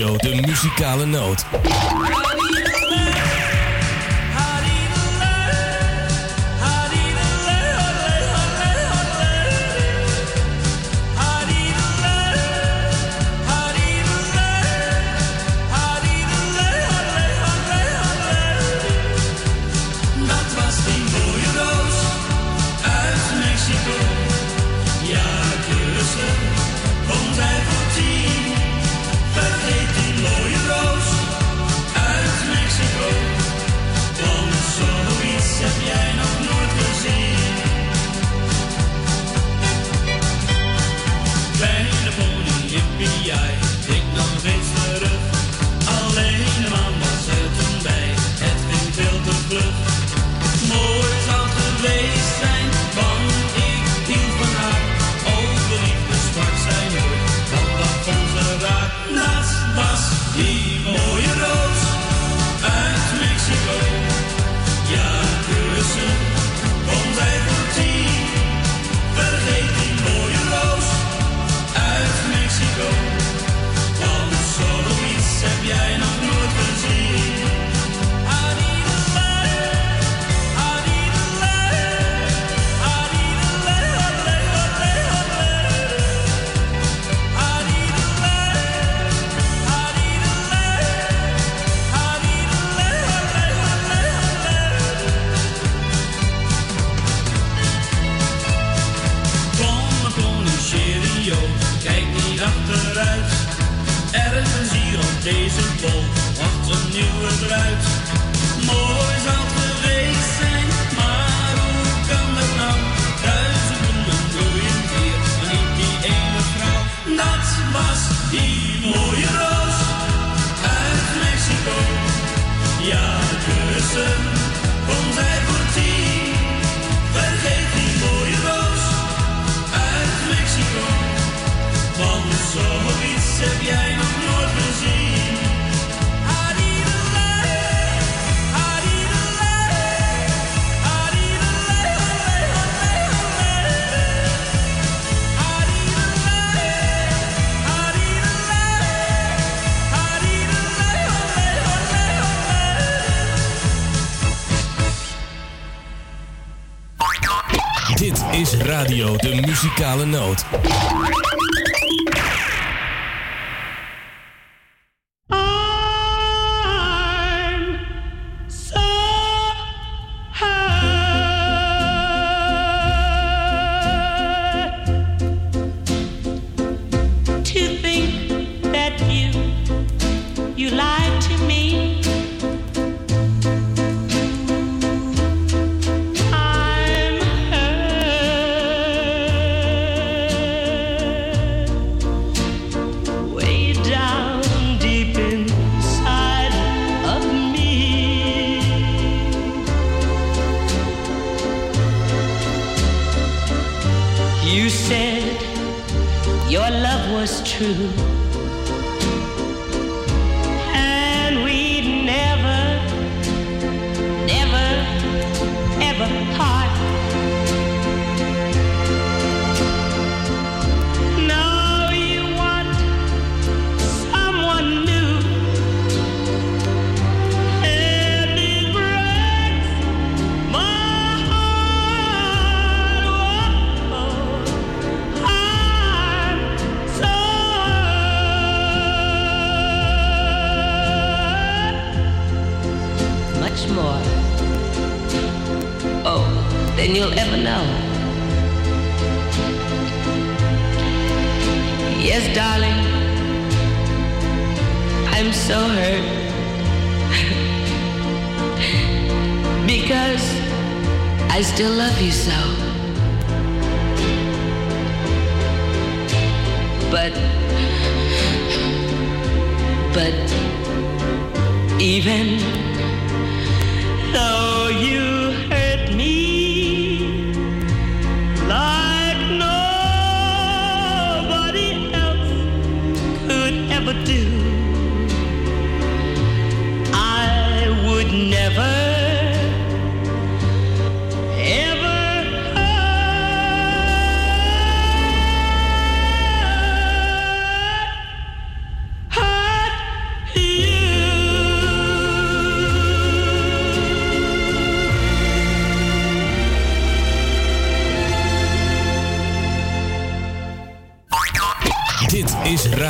De 0.00 0.40
Muzikale 0.46 1.04
Noot. 1.06 1.44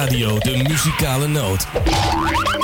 Radio 0.00 0.38
de 0.38 0.56
Muzikale 0.62 1.28
Noot. 1.28 2.59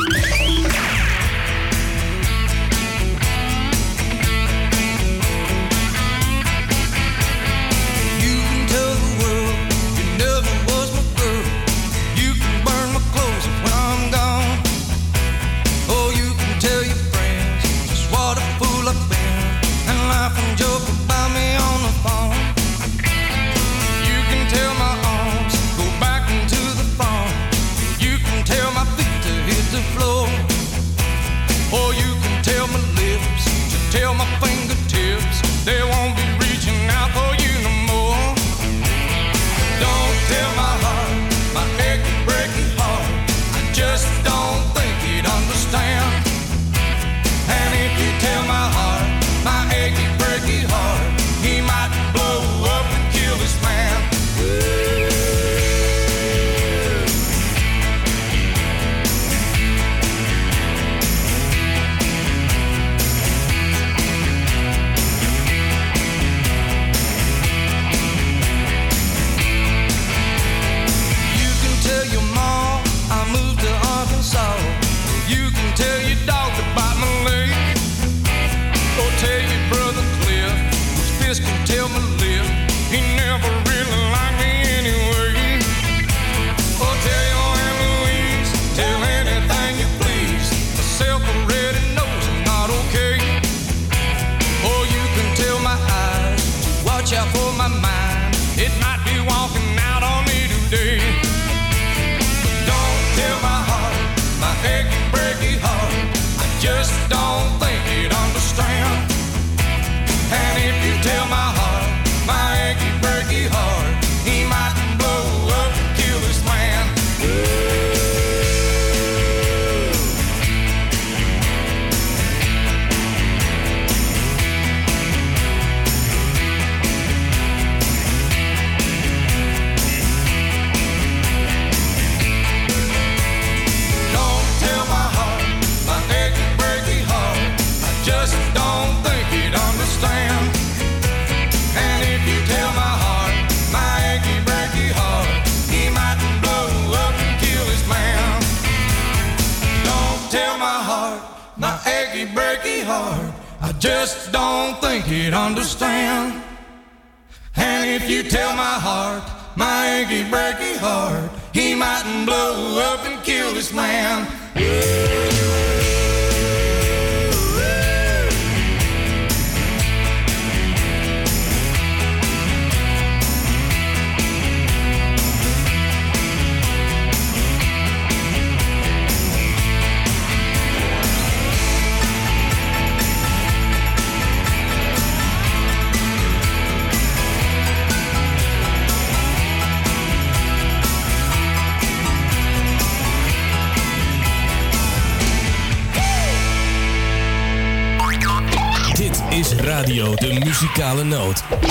Muzikale 200.76 201.04
Noot. 201.04 201.65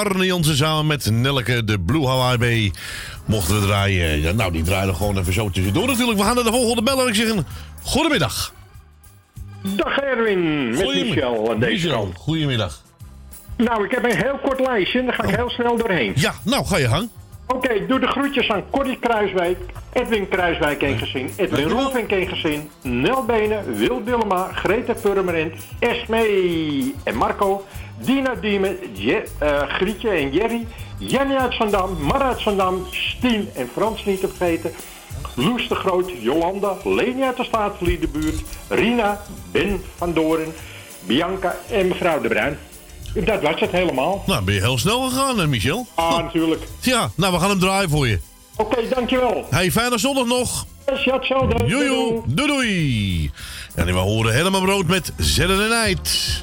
Arne 0.00 0.26
Jansen 0.26 0.56
samen 0.56 0.86
met 0.86 1.10
Nelke, 1.10 1.64
de 1.64 1.80
Blue 1.80 2.06
Hawaii 2.06 2.38
Bay, 2.38 2.72
mochten 3.24 3.60
we 3.60 3.66
draaien. 3.66 4.20
Ja, 4.20 4.32
nou, 4.32 4.52
die 4.52 4.62
draaiden 4.62 4.94
gewoon 4.96 5.18
even 5.18 5.32
zo 5.32 5.50
tussendoor 5.50 5.86
natuurlijk. 5.86 6.18
We 6.18 6.24
gaan 6.24 6.34
naar 6.34 6.44
de 6.44 6.50
volgende 6.50 6.82
beller. 6.82 7.08
Ik 7.08 7.14
zeg 7.14 7.28
een 7.28 7.46
goedemiddag. 7.82 8.54
Dag 9.62 9.96
Erwin, 9.98 10.70
met. 10.70 10.86
Michel 10.86 11.50
aan 11.50 11.60
deze 11.60 11.86
Michel. 11.86 12.12
Goedemiddag. 12.16 12.82
Nou, 13.56 13.84
ik 13.84 13.90
heb 13.90 14.04
een 14.04 14.16
heel 14.16 14.38
kort 14.42 14.60
lijstje, 14.60 15.04
daar 15.04 15.14
ga 15.14 15.22
ik 15.22 15.36
heel 15.36 15.50
snel 15.50 15.76
doorheen. 15.76 16.12
Ja, 16.14 16.34
nou, 16.44 16.66
ga 16.66 16.76
je 16.76 16.88
gang. 16.88 17.08
Oké, 17.46 17.72
ik 17.72 17.88
doe 17.88 18.00
de 18.00 18.06
groetjes 18.06 18.50
aan 18.50 18.62
Corrie 18.70 18.98
Kruiswijk, 18.98 19.58
Edwin 19.92 20.28
Kruiswijk 20.28 20.82
en 20.82 20.98
gezin, 20.98 21.30
Edwin 21.36 21.68
Roelvink 21.68 22.10
en 22.10 22.28
gezin, 22.28 22.70
Nel 22.82 23.24
Benen, 23.24 23.76
Wil 23.76 24.02
Willema, 24.04 24.48
Greta 24.52 24.92
Purmerend, 24.92 25.54
Esmee 25.78 26.94
en 27.04 27.16
Marco, 27.16 27.66
Dina 28.04 28.34
Diemen, 28.34 28.76
Je- 28.92 29.22
eh, 29.38 29.62
Grietje 29.68 30.08
en 30.10 30.32
Jerry, 30.32 30.66
Jenny 30.98 31.34
uit 31.36 31.54
Zandam, 31.54 31.96
Mar 32.02 32.22
uit 32.22 32.40
Zandam, 32.40 32.86
Stien 32.90 33.48
en 33.54 33.68
Frans 33.72 34.04
niet 34.04 34.20
te 34.20 34.28
vergeten, 34.28 34.72
Loes 35.34 35.68
de 35.68 35.74
Groot, 35.74 36.10
Jolanda, 36.20 36.76
Leni 36.84 37.22
uit 37.22 37.36
de 37.36 37.44
Staatsliedenbuurt, 37.44 38.42
Rina, 38.68 39.20
Ben 39.52 39.82
van 39.96 40.12
Doren, 40.12 40.52
Bianca 41.06 41.56
en 41.70 41.88
mevrouw 41.88 42.20
De 42.20 42.28
Bruin. 42.28 42.58
Dat 43.14 43.42
was 43.42 43.60
het 43.60 43.70
helemaal. 43.70 44.22
Nou, 44.26 44.44
ben 44.44 44.54
je 44.54 44.60
heel 44.60 44.78
snel 44.78 45.00
gegaan, 45.00 45.38
hè, 45.38 45.46
Michel? 45.46 45.86
Ah, 45.94 46.16
natuurlijk. 46.18 46.62
Ja, 46.80 47.10
nou, 47.14 47.32
we 47.32 47.38
gaan 47.38 47.50
hem 47.50 47.58
draaien 47.58 47.90
voor 47.90 48.08
je. 48.08 48.18
Oké, 48.56 48.88
dankjewel. 48.94 49.46
Hey, 49.50 49.70
fijne 49.70 49.98
zondag 49.98 50.26
nog. 50.26 50.66
Ja, 51.04 51.14
hetzelfde. 51.14 51.66
Jojo, 51.66 52.24
doei 52.26 52.48
doei. 52.48 53.30
En 53.74 53.86
we 53.86 53.92
horen 53.92 54.34
helemaal 54.34 54.60
brood 54.60 54.86
met 54.86 55.12
Zedden 55.16 55.62
en 55.62 55.68
Night. 55.86 56.42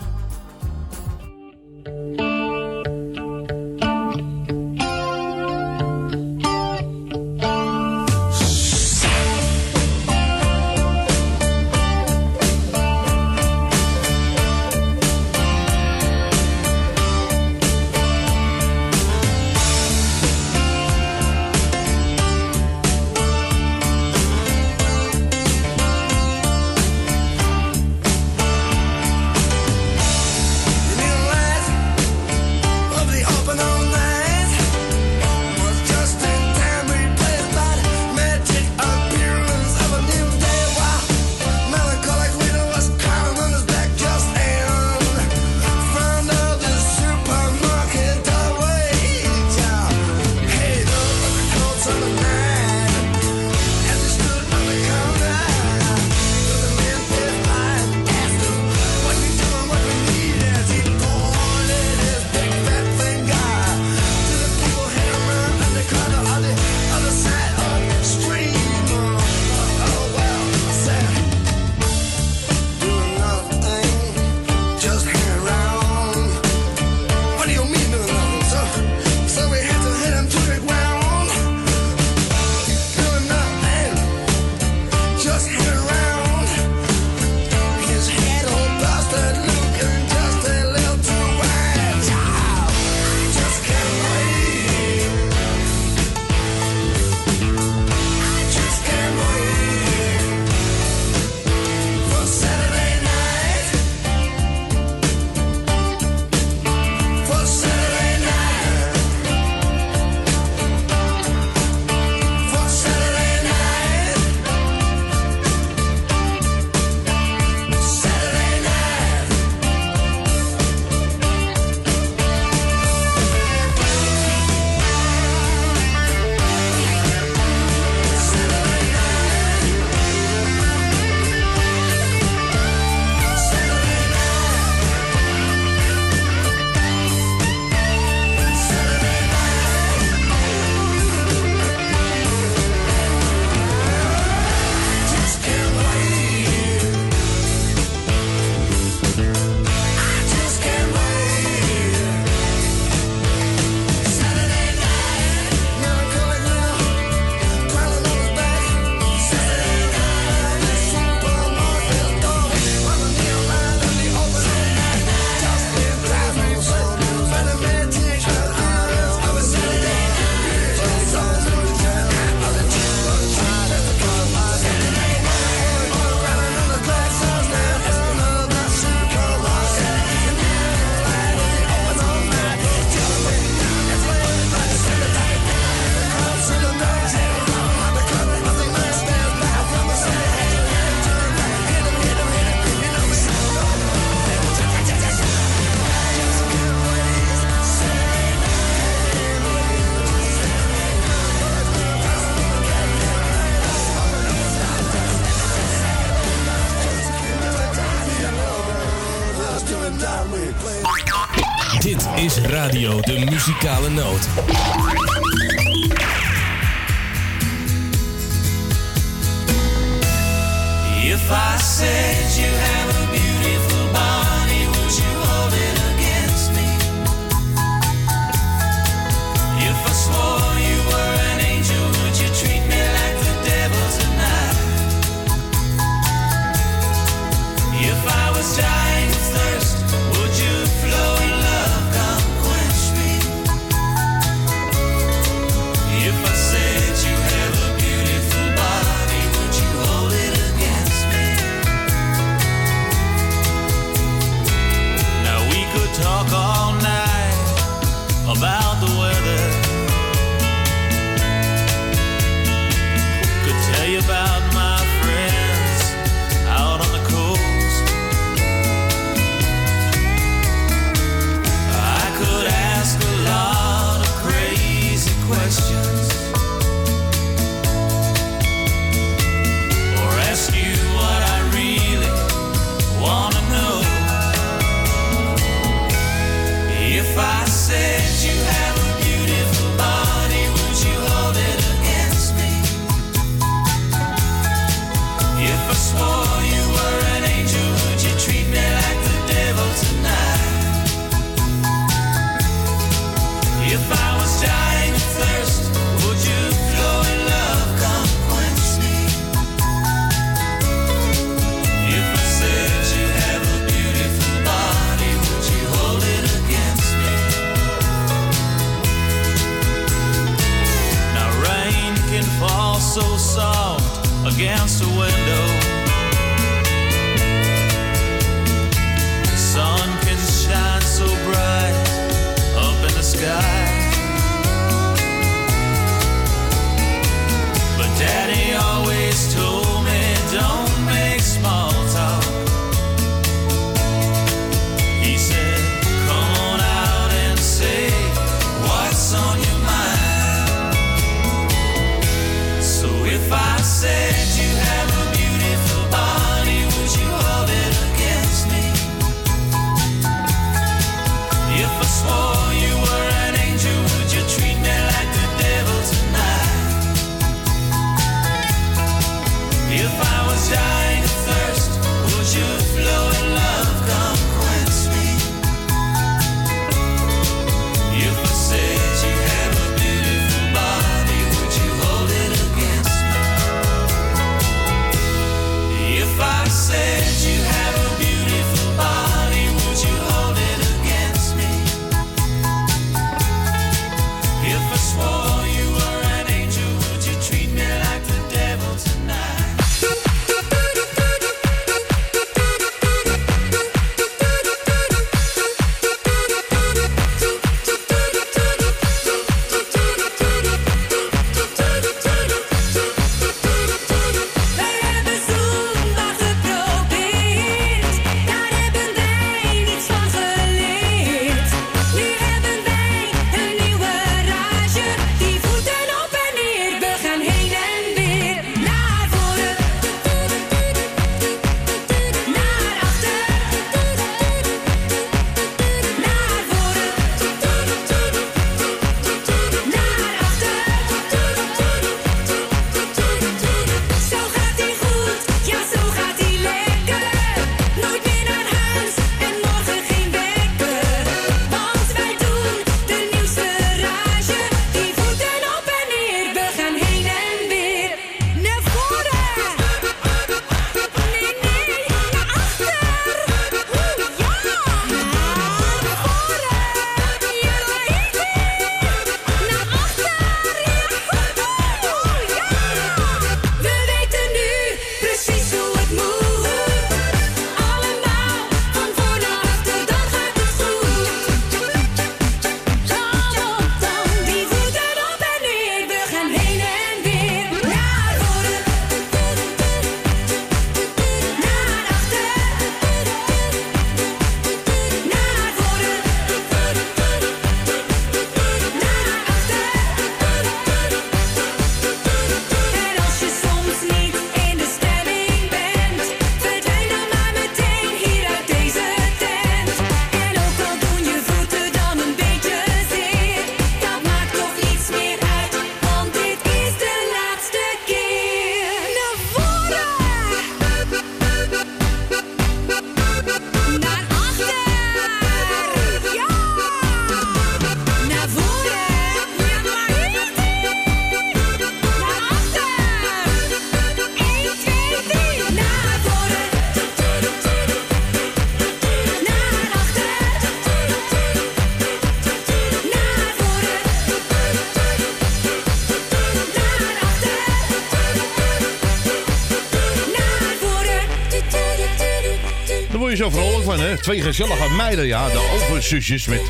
Twee 554.08 554.22
gezellige 554.22 554.70
meiden, 554.70 555.06
ja. 555.06 555.30
De 555.30 555.50
overzusjes 555.54 556.28
met 556.28 556.42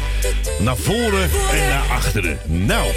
naar 0.59 0.77
voren 0.77 1.29
en 1.51 1.69
naar 1.69 1.87
achteren. 1.89 2.39
Nou, 2.45 2.91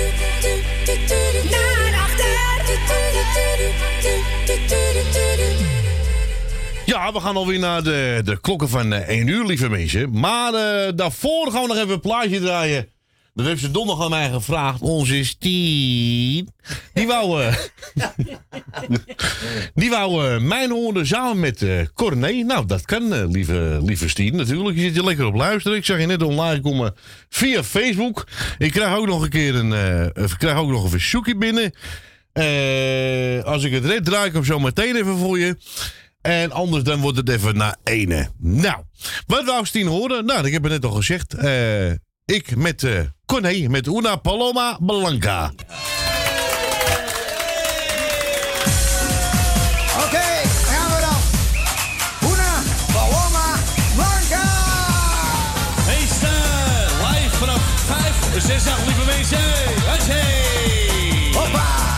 ja, 6.86 7.12
we 7.12 7.20
gaan 7.20 7.36
alweer 7.36 7.58
naar 7.58 7.82
de, 7.82 8.20
de 8.24 8.40
klokken 8.40 8.68
van 8.68 8.92
eh, 8.92 9.08
1 9.08 9.26
uur, 9.26 9.46
lieve 9.46 9.68
mensen. 9.68 10.18
Maar 10.18 10.54
eh, 10.54 10.92
daarvoor 10.94 11.50
gaan 11.52 11.62
we 11.62 11.68
nog 11.68 11.76
even 11.76 11.90
een 11.90 12.00
plaatje 12.00 12.40
draaien. 12.40 12.88
Dat 13.34 13.46
heeft 13.46 13.60
ze 13.60 13.70
donderdag 13.70 14.04
aan 14.04 14.10
mij 14.10 14.30
gevraagd. 14.30 14.80
Onze 14.80 15.24
Stien. 15.24 16.48
Die 16.94 17.06
wou... 17.06 17.42
eh, 17.42 17.54
die 19.90 19.98
wou 19.98 20.34
eh, 20.34 20.40
mijn 20.40 20.70
horen 20.70 21.06
samen 21.06 21.40
met 21.40 21.62
eh 21.62 21.80
Corné. 21.94 22.32
Nou, 22.32 22.66
dat 22.66 22.84
kan, 22.84 23.14
eh, 23.14 23.24
lieve, 23.28 23.80
lieve 23.82 24.08
Stien. 24.08 24.36
Natuurlijk, 24.36 24.76
je 24.76 24.82
zit 24.82 24.92
hier 24.92 25.04
lekker 25.04 25.26
op 25.26 25.34
luisteren. 25.34 25.78
Ik 25.78 25.84
zag 25.84 26.00
je 26.00 26.06
net 26.06 26.22
online 26.22 26.60
komen 26.60 26.94
via 27.28 27.62
Facebook. 27.62 28.26
Ik 28.58 28.72
krijg 28.72 28.96
ook 28.96 29.06
nog 29.06 29.22
een 29.22 29.28
keer 29.28 29.54
een, 29.54 29.72
ik 30.14 30.34
krijg 30.38 30.56
ook 30.58 30.70
nog 30.70 30.84
een 30.84 30.90
verzoekje 30.90 31.36
binnen. 31.36 31.72
Als 33.44 33.64
ik 33.64 33.72
het 33.72 33.84
red, 33.84 34.04
draai 34.04 34.26
ik 34.26 34.32
hem 34.32 34.44
zo 34.44 34.58
meteen 34.58 34.96
even 34.96 35.16
voor 35.16 35.38
je. 35.38 35.56
En 36.20 36.52
anders 36.52 36.82
dan 36.82 37.00
wordt 37.00 37.16
het 37.16 37.28
even 37.28 37.56
naar 37.56 37.76
ene. 37.84 38.28
Nou, 38.38 38.82
wat 39.26 39.44
wou 39.44 39.66
Stien 39.66 39.86
horen? 39.86 40.24
Nou, 40.24 40.46
ik 40.46 40.52
heb 40.52 40.62
het 40.62 40.72
net 40.72 40.84
al 40.84 40.90
gezegd. 40.90 41.34
Ik 42.24 42.56
met 42.56 42.86
Corné, 43.26 43.68
met 43.68 43.86
Una 43.86 44.16
Paloma 44.16 44.78
Blanca. 44.80 45.52
When 58.40 58.48
the 58.48 58.60
sun 58.64 58.86
lieve 58.86 59.06
mensen. 59.06 59.38
Hoppa! 61.34 61.90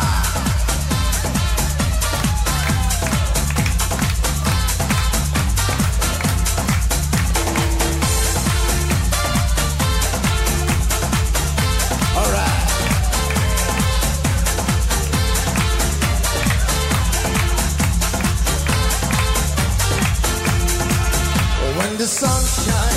the 21.99 22.92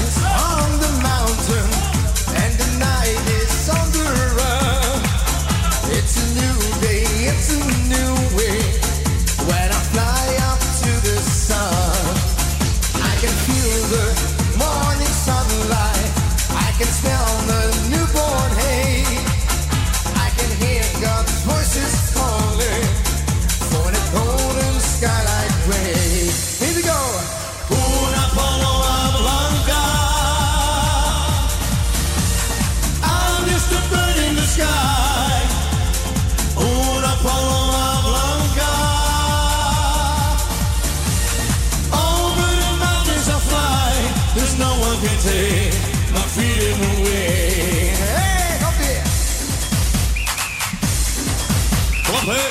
Once 52.25 52.41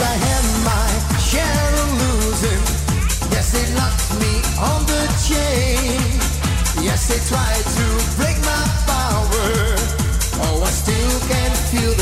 I 0.00 0.14
had 0.14 0.44
my 0.62 0.86
share 1.18 1.74
of 1.82 1.90
losing. 2.02 2.62
Yes, 3.32 3.50
they 3.50 3.66
locked 3.74 4.14
me 4.22 4.38
on 4.62 4.86
the 4.86 5.10
chain. 5.26 5.98
Yes, 6.84 7.08
they 7.08 7.18
tried 7.26 7.66
to 7.66 7.84
break 8.14 8.38
my 8.46 8.62
power. 8.86 9.74
Oh, 10.46 10.62
I 10.62 10.70
still 10.70 11.18
can 11.26 11.50
feel 11.72 11.99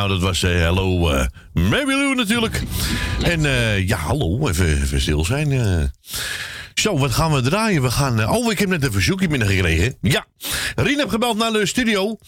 Nou, 0.00 0.12
dat 0.12 0.20
was 0.20 0.42
eh, 0.42 0.62
hallo 0.62 1.08
Hello 1.08 1.26
Mary 1.52 1.94
Lou 1.94 2.14
natuurlijk. 2.14 2.62
En 3.22 3.44
eh, 3.44 3.88
ja, 3.88 3.96
hallo, 3.96 4.48
even, 4.48 5.00
stil 5.00 5.24
zijn. 5.24 5.92
Zo, 6.74 6.98
wat 6.98 7.10
gaan 7.10 7.32
we 7.32 7.40
draaien? 7.40 7.82
We 7.82 7.90
gaan. 7.90 8.28
oh, 8.28 8.52
ik 8.52 8.58
heb 8.58 8.68
net 8.68 8.84
een 8.84 8.92
verzoekje 8.92 9.28
binnengekregen. 9.28 9.96
Ja. 10.00 10.26
Rien 10.74 10.98
heb 10.98 11.08
gebeld 11.08 11.36
naar 11.36 11.52
de 11.52 11.66
studio. 11.66 12.18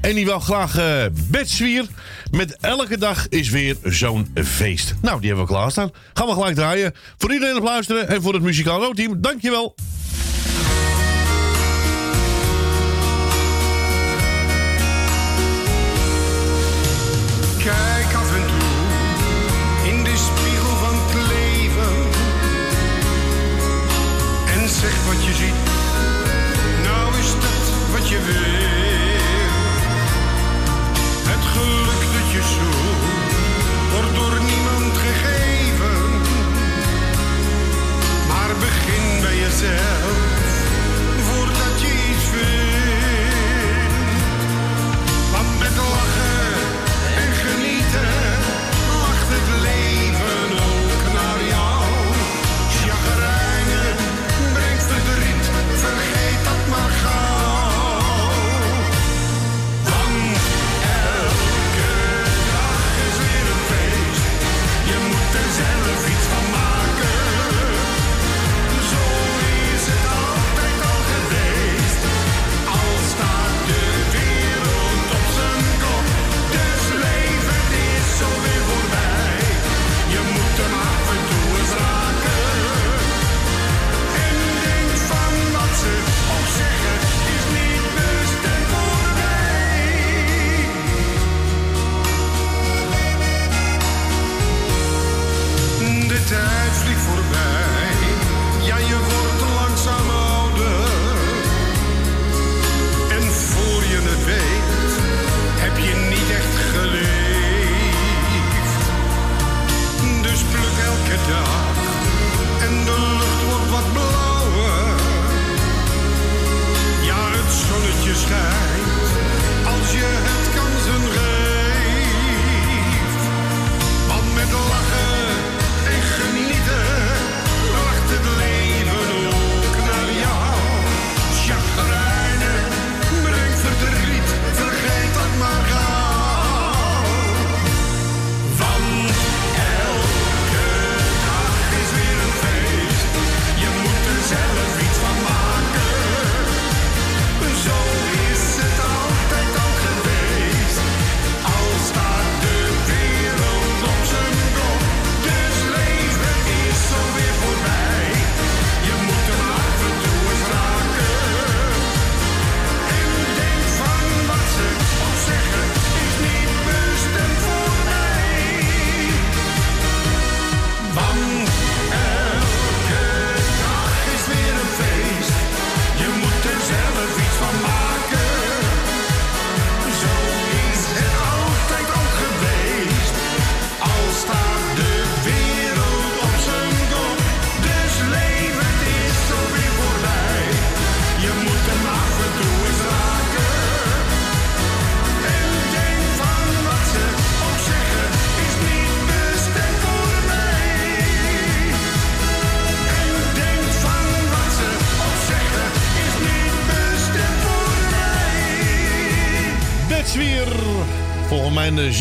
En 0.00 0.14
die 0.14 0.24
wil 0.24 0.40
graag 0.40 0.78
uh, 0.78 1.04
bedswier. 1.30 1.86
Met 2.30 2.56
elke 2.60 2.98
dag 2.98 3.28
is 3.28 3.50
weer 3.50 3.76
zo'n 3.84 4.32
feest. 4.44 4.94
Nou, 5.02 5.18
die 5.20 5.28
hebben 5.28 5.46
we 5.46 5.52
klaarstaan. 5.52 5.90
Gaan 6.12 6.26
we 6.26 6.32
gelijk 6.32 6.54
draaien. 6.54 6.94
Voor 7.18 7.32
iedereen 7.32 7.56
op 7.56 7.64
luisteren 7.64 8.08
en 8.08 8.22
voor 8.22 8.34
het 8.34 8.42
muzikaal 8.42 8.92
team, 8.92 9.20
Dankjewel. 9.20 9.74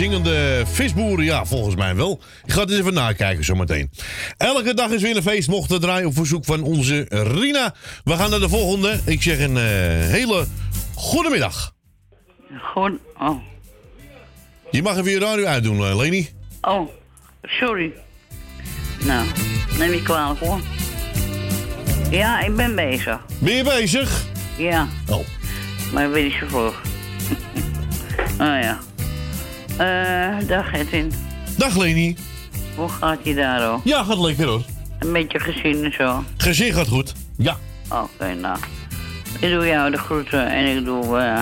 zingende 0.02 0.64
visboeren. 0.66 1.26
Ja, 1.26 1.46
volgens 1.46 1.76
mij 1.76 1.96
wel. 1.96 2.22
Ik 2.46 2.52
ga 2.52 2.60
het 2.62 2.70
eens 2.70 2.80
even 2.80 2.94
nakijken 2.94 3.44
zometeen. 3.44 3.92
Elke 4.38 4.74
dag 4.74 4.92
is 4.92 5.02
weer 5.02 5.16
een 5.16 5.22
feest. 5.22 5.48
Mochten 5.48 5.82
draaien 5.82 6.08
op 6.08 6.14
verzoek 6.14 6.46
van 6.46 6.62
onze 6.62 7.06
Rina. 7.10 7.76
We 8.04 8.14
gaan 8.14 8.30
naar 8.30 8.40
de 8.40 8.50
volgende. 8.50 9.00
Ik 9.06 9.22
zeg 9.22 9.40
een 9.40 9.56
uh, 9.56 9.62
hele 10.12 10.46
goedemiddag. 10.96 11.74
Goed. 12.62 12.92
Oh. 13.20 13.42
Je 14.72 14.82
mag 14.82 14.98
even 14.98 15.12
je 15.12 15.20
radio 15.20 15.46
uitdoen, 15.46 15.86
eh, 15.86 15.98
Leni. 15.98 16.30
Oh, 16.62 16.90
sorry. 17.44 17.94
Nou, 19.04 19.28
neem 19.78 19.92
je 19.92 20.02
kwalijk 20.02 20.40
hoor. 20.40 20.60
Ja, 22.10 22.40
ik 22.40 22.56
ben 22.56 22.76
bezig. 22.76 23.20
Ben 23.40 23.54
je 23.54 23.64
bezig? 23.64 24.26
Ja. 24.58 24.88
Oh. 25.08 25.26
Maar 25.94 26.06
ik 26.06 26.16
je 26.16 26.22
niet 26.24 26.52
oh 28.42 28.62
ja. 28.62 28.80
Eh, 29.82 30.48
dag 30.48 30.74
Edwin. 30.74 31.12
Dag 31.58 31.78
Leni. 31.78 32.16
Hoe 32.76 32.90
gaat 32.90 33.18
je 33.24 33.36
daar 33.36 33.62
al? 33.62 33.82
Ja, 33.84 34.04
gaat 34.04 34.18
lekker 34.18 34.46
hoor. 34.48 34.62
Een 35.00 35.14
beetje 35.14 35.40
gezien 35.40 35.84
en 35.84 35.92
zo. 35.94 36.24
Gezin 36.38 36.74
gaat 36.74 36.88
goed. 36.88 37.14
Ja. 37.38 37.58
Oké, 37.90 38.34
nou. 38.34 38.58
Ik 39.40 39.50
doe 39.52 39.66
jou 39.66 39.92
de 39.92 39.98
groeten 39.98 40.48
en 40.48 40.78
ik 40.78 40.86
doe, 40.86 41.18
eh, 41.18 41.40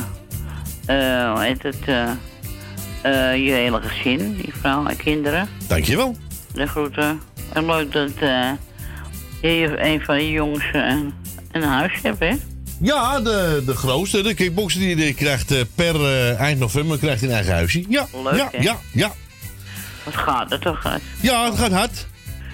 eh, 0.85 1.31
hoe 1.33 1.43
heet 1.43 1.63
het, 1.63 1.77
eh, 1.85 2.03
eh, 3.01 3.45
je 3.45 3.51
hele 3.51 3.81
gezin, 3.81 4.37
je 4.45 4.51
vrouw 4.59 4.85
en 4.85 4.97
kinderen. 4.97 5.47
Dankjewel. 5.67 6.15
De 6.53 6.67
groeten. 6.67 7.19
En 7.53 7.65
leuk 7.65 7.91
dat 7.91 8.11
eh, 8.19 8.49
je 9.41 9.75
een 9.81 10.01
van 10.01 10.23
je 10.23 10.31
jongens 10.31 10.65
een 11.51 11.63
huis 11.63 11.93
hebt, 12.01 12.19
hè? 12.19 12.33
Ja, 12.81 13.19
de, 13.19 13.63
de 13.65 13.75
grootste, 13.75 14.21
de 14.21 14.33
kickboxer, 14.33 14.79
die, 14.79 14.95
die 14.95 15.13
krijgt 15.13 15.51
eh, 15.51 15.61
per 15.75 15.95
eh, 15.95 16.39
eind 16.39 16.59
november 16.59 16.97
krijgt 16.97 17.21
een 17.21 17.31
eigen 17.31 17.53
huisje. 17.53 17.83
Ja, 17.89 18.05
Leuk, 18.23 18.35
ja, 18.35 18.47
hè? 18.51 18.57
ja, 18.61 18.77
ja. 18.93 19.11
Wat 20.05 20.15
gaat 20.15 20.49
het 20.49 20.61
toch 20.61 20.85
uit? 20.85 21.01
Ja, 21.21 21.45
het 21.49 21.59
gaat 21.59 21.71
hard. 21.71 22.07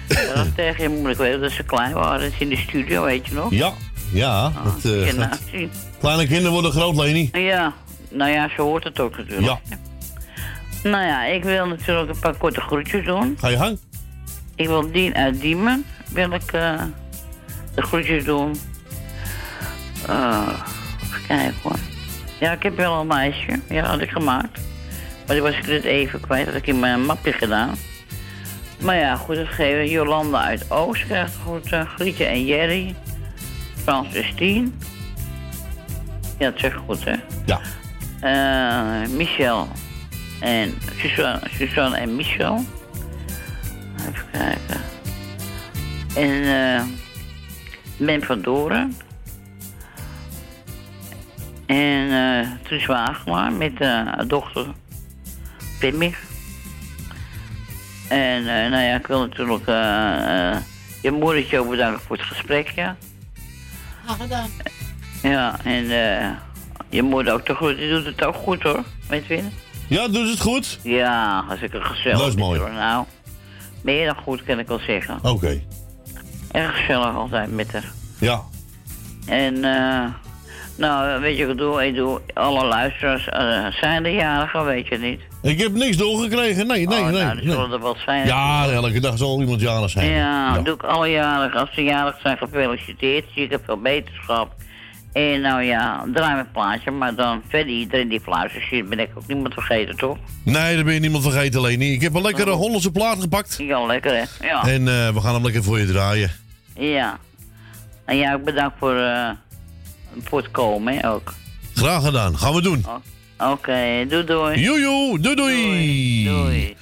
Ja, 0.08 0.34
dat 0.34 0.54
tegen 0.54 1.02
je 1.02 1.08
ik 1.10 1.16
weet 1.16 1.40
dat 1.40 1.50
ze 1.50 1.62
klein 1.62 1.92
waren. 1.92 2.20
Dat 2.20 2.32
is 2.32 2.38
in 2.38 2.48
de 2.48 2.56
studio, 2.56 3.04
weet 3.04 3.26
je 3.26 3.34
nog? 3.34 3.50
Ja, 3.50 3.72
ja. 4.12 4.52
eh, 4.84 5.06
Ja, 5.06 5.12
gaat- 5.12 5.40
nou, 5.52 5.68
kleine 6.00 6.26
kinderen 6.26 6.52
worden 6.52 6.70
groot, 6.72 6.96
Leni. 6.96 7.28
Ja, 7.32 7.72
nou 8.10 8.30
ja, 8.30 8.48
zo 8.56 8.62
hoort 8.62 8.84
het 8.84 9.00
ook 9.00 9.16
natuurlijk. 9.16 9.46
Ja. 9.46 9.60
Nou 10.82 11.04
ja, 11.04 11.24
ik 11.24 11.44
wil 11.44 11.66
natuurlijk 11.66 12.10
een 12.10 12.18
paar 12.18 12.36
korte 12.36 12.60
groetjes 12.60 13.04
doen. 13.04 13.36
Ga 13.40 13.48
je 13.48 13.56
gang. 13.56 13.78
Ik 14.54 14.66
wil 14.66 14.92
Dien 14.92 15.14
uit 15.14 15.40
Diemen, 15.40 15.84
wil 16.12 16.30
ik 16.30 16.52
eh, 16.52 16.82
de 17.74 17.82
groetjes 17.82 18.24
doen. 18.24 18.56
Eh, 20.08 20.48
even 21.02 21.26
kijken 21.26 21.54
hoor. 21.62 21.78
Ja, 22.40 22.52
ik 22.52 22.62
heb 22.62 22.76
wel 22.76 23.00
een 23.00 23.06
lijstje. 23.06 23.60
Ja, 23.68 23.84
had 23.84 24.00
ik 24.00 24.10
gemaakt. 24.10 24.60
Maar 25.26 25.34
die 25.36 25.42
was 25.42 25.56
ik 25.58 25.66
net 25.66 25.84
even 25.84 26.20
kwijt. 26.20 26.44
Dat 26.44 26.54
had 26.54 26.62
ik 26.62 26.68
in 26.68 26.80
mijn 26.80 27.04
mapje 27.04 27.32
gedaan. 27.32 27.74
Maar 28.80 28.96
ja, 28.96 29.16
goed, 29.16 29.36
dat 29.36 29.46
geven. 29.48 29.88
Jolanda 29.90 30.40
uit 30.42 30.70
Oost 30.70 31.06
krijgt 31.06 31.34
goed. 31.44 31.72
eh, 31.72 31.80
Grietje 31.96 32.24
en 32.24 32.44
Jerry. 32.44 32.94
Frans 33.82 34.12
Justine. 34.12 34.68
Ja, 36.38 36.50
dat 36.50 36.60
zeg 36.60 36.72
ik 36.72 36.80
goed, 36.86 37.04
hè? 37.04 37.14
Ja. 37.46 37.60
Eh, 38.20 39.08
Michel 39.08 39.68
en 40.40 40.74
Suzanne, 40.96 41.40
Suzanne 41.50 41.96
en 41.96 42.16
Michel. 42.16 42.64
Even 43.98 44.24
kijken. 44.32 44.80
En 46.14 46.42
eh 46.76 46.82
Ben 47.96 48.22
van 48.22 48.40
Doren. 48.42 48.96
En 51.66 52.10
eh 52.10 52.50
Truus 52.62 52.86
Wagelaar 52.86 53.52
met 53.52 53.80
eh, 53.80 53.88
haar 53.88 54.26
dochter 54.26 54.66
Pimmy. 55.78 56.14
En 58.08 58.38
eh, 58.38 58.70
nou 58.70 58.82
ja, 58.82 58.94
ik 58.96 59.06
wil 59.06 59.20
natuurlijk 59.20 59.66
je 61.02 61.12
moedertje 61.12 61.58
ook 61.58 61.70
bedanken 61.70 62.00
voor 62.00 62.16
het 62.16 62.26
gesprek, 62.26 62.68
ja. 62.68 62.96
Graag 64.04 64.16
gedaan. 64.16 64.50
Ja, 65.22 65.58
en 65.64 65.90
eh, 65.90 66.30
je 66.88 67.02
moeder 67.02 67.32
ook 67.32 67.44
toch 67.44 67.56
goed, 67.56 67.76
die 67.76 67.90
doet 67.90 68.04
het 68.04 68.24
ook 68.24 68.34
goed 68.34 68.62
hoor, 68.62 68.84
weet 69.08 69.26
je 69.26 69.42
Ja, 69.88 70.08
doet 70.08 70.28
het 70.28 70.40
goed? 70.40 70.78
Ja, 70.82 71.44
als 71.48 71.60
ik 71.60 71.74
een 71.74 71.84
gezellig. 71.84 72.18
Dat 72.18 72.28
is 72.28 72.34
mooi. 72.34 72.60
hoor. 72.60 72.70
Nou, 72.72 73.04
meer 73.82 74.06
dan 74.06 74.16
goed 74.16 74.44
kan 74.44 74.58
ik 74.58 74.68
wel 74.68 74.78
zeggen. 74.78 75.18
Oké. 75.22 75.62
Erg 76.50 76.76
gezellig 76.76 77.14
altijd 77.14 77.50
met 77.50 77.72
haar. 77.72 77.92
Ja. 78.18 78.42
En 79.26 79.64
eh, 79.64 80.04
nou, 80.76 81.20
weet 81.20 81.36
je 81.36 81.42
wat 81.42 81.52
ik 81.52 81.58
doe? 81.58 81.86
Ik 81.86 81.94
doe 81.94 82.20
alle 82.34 82.64
luisteraars 82.64 83.28
eh, 83.28 83.66
zijn 83.80 84.02
de 84.02 84.12
jarigen, 84.12 84.64
weet 84.64 84.86
je 84.86 84.98
niet. 84.98 85.20
Ik 85.42 85.60
heb 85.60 85.72
niks 85.72 85.96
doorgekregen. 85.96 86.66
Nee, 86.66 86.86
nee, 86.86 87.00
oh, 87.00 87.10
nee. 87.10 87.22
Nou, 87.22 87.44
nee. 87.44 87.56
er 87.56 87.80
wel 87.80 87.96
zijn. 88.04 88.26
Ja, 88.26 88.68
elke 88.68 89.00
dag 89.00 89.18
zal 89.18 89.40
iemand 89.40 89.60
jarig 89.60 89.90
zijn. 89.90 90.10
Ja, 90.10 90.58
doe 90.58 90.74
ik 90.74 90.82
alle 90.82 91.10
jarigen. 91.10 91.60
Als 91.60 91.74
ze 91.74 91.82
jarig 91.82 92.20
zijn, 92.22 92.36
gefeliciteerd. 92.36 93.24
Zie 93.34 93.44
ik 93.44 93.50
heb 93.50 93.64
veel 93.64 93.80
beterschap. 93.80 94.54
En 95.12 95.40
nou 95.40 95.62
ja, 95.62 96.04
draai 96.12 96.34
mijn 96.34 96.50
plaatje. 96.52 96.90
Maar 96.90 97.14
dan 97.14 97.42
verder 97.48 97.72
iedereen 97.72 98.08
die 98.08 98.20
fluistert 98.20 98.64
zit, 98.70 98.88
ben 98.88 98.98
ik 98.98 99.10
ook 99.14 99.26
niemand 99.26 99.54
vergeten, 99.54 99.96
toch? 99.96 100.16
Nee, 100.44 100.74
daar 100.74 100.84
ben 100.84 100.94
je 100.94 101.00
niemand 101.00 101.22
vergeten, 101.22 101.60
Leni. 101.60 101.92
Ik 101.92 102.00
heb 102.00 102.14
een 102.14 102.22
lekkere 102.22 102.50
Hollandse 102.50 102.90
plaat 102.90 103.20
gepakt. 103.20 103.54
Ja, 103.58 103.86
lekker 103.86 104.12
hè? 104.12 104.46
Ja. 104.46 104.66
En 104.66 104.88
eh, 104.88 105.14
we 105.14 105.20
gaan 105.20 105.34
hem 105.34 105.42
lekker 105.42 105.62
voor 105.62 105.78
je 105.78 105.86
draaien. 105.86 106.30
Ja. 106.74 107.18
En 108.04 108.16
ja, 108.16 108.34
ook 108.34 108.44
bedankt 108.44 108.76
voor, 108.78 108.96
eh, 108.96 109.30
voor 110.22 110.38
het 110.42 110.50
komen 110.50 110.94
hè, 110.98 111.10
ook. 111.10 111.34
Graag 111.74 112.04
gedaan. 112.04 112.38
Gaan 112.38 112.54
we 112.54 112.62
doen. 112.62 112.84
Oké, 113.38 114.06
doei 114.08 114.24
doei. 114.24 114.60
Joejoe, 114.60 115.18
doei 115.20 115.34
doei. 115.36 116.24
Doei. 116.24 116.76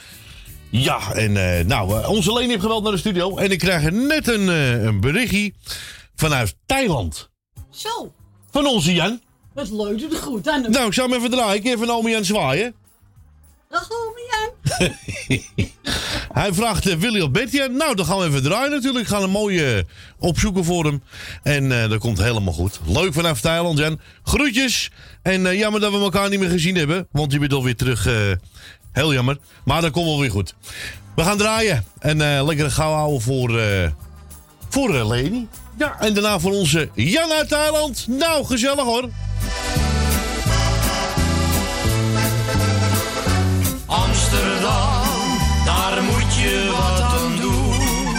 Ja, 0.70 1.12
en 1.12 1.36
eh, 1.58 1.64
nou, 1.64 2.00
eh, 2.02 2.08
onze 2.10 2.32
Leni 2.32 2.48
heeft 2.48 2.60
geweld 2.60 2.82
naar 2.82 2.92
de 2.92 2.98
studio. 2.98 3.36
En 3.36 3.50
ik 3.50 3.58
krijg 3.58 3.90
net 3.90 4.28
een, 4.28 4.48
eh, 4.48 4.82
een 4.84 5.00
berichtje 5.00 5.52
vanuit 6.16 6.56
Thailand. 6.66 7.30
Zo, 7.70 8.12
Van 8.50 8.66
onze 8.66 8.94
Jan. 8.94 9.20
wat 9.54 9.70
leuk, 9.70 9.98
doe 9.98 10.08
het 10.08 10.18
goed 10.18 10.48
aan. 10.48 10.70
Nou, 10.70 10.86
ik 10.86 10.92
zal 10.92 11.08
hem 11.08 11.18
even 11.18 11.30
draaien. 11.30 11.54
Ik 11.56 11.64
heb 11.64 11.74
even 11.74 11.94
Omi 11.94 12.10
Jan 12.10 12.24
zwaaien. 12.24 12.74
Hij 16.32 16.52
vraagt 16.54 16.86
uh, 16.88 16.94
Willy 16.94 17.20
of 17.20 17.30
Betty. 17.30 17.56
Nou, 17.56 17.94
dan 17.94 18.06
gaan 18.06 18.18
we 18.18 18.24
even 18.26 18.42
draaien 18.42 18.70
natuurlijk. 18.70 19.08
We 19.08 19.14
gaan 19.14 19.22
een 19.22 19.30
mooie 19.30 19.74
eh, 19.76 19.82
opzoeken 20.18 20.64
voor 20.64 20.84
hem. 20.84 21.02
En 21.42 21.82
eh, 21.82 21.88
dat 21.88 21.98
komt 21.98 22.18
helemaal 22.18 22.52
goed. 22.52 22.80
Leuk 22.86 23.12
vanaf 23.12 23.40
Thailand, 23.40 23.78
Jan. 23.78 24.00
Groetjes. 24.24 24.90
En 25.22 25.46
eh, 25.46 25.58
jammer 25.58 25.80
dat 25.80 25.92
we 25.92 25.98
elkaar 25.98 26.28
niet 26.28 26.40
meer 26.40 26.50
gezien 26.50 26.76
hebben. 26.76 27.06
Want 27.10 27.32
je 27.32 27.38
bent 27.38 27.52
alweer 27.52 27.76
terug. 27.76 28.06
eh, 28.06 28.14
heel 28.92 29.12
jammer. 29.12 29.38
Maar 29.64 29.80
dat 29.80 29.90
komt 29.90 30.06
wel 30.06 30.20
weer 30.20 30.30
goed. 30.30 30.54
We 31.16 31.22
gaan 31.22 31.38
draaien. 31.38 31.84
En 31.98 32.20
eh, 32.36 32.44
lekker 32.46 32.70
gauw 32.70 32.92
houden 32.92 33.20
voor, 33.20 33.58
eh 33.58 33.90
voor 34.68 34.94
eh, 34.94 35.08
Leni. 35.08 35.48
Ja, 35.78 35.96
en 36.00 36.14
daarna 36.14 36.38
voor 36.38 36.52
onze 36.52 36.88
Jan 36.94 37.32
uit 37.32 37.48
Thailand. 37.48 38.06
Nou, 38.08 38.44
gezellig 38.44 38.84
hoor. 38.84 39.08
Amsterdam, 43.86 45.02
daar 45.64 46.02
moet 46.02 46.34
je 46.34 46.70
wat 46.76 47.00
aan 47.00 47.36
doen. 47.40 48.16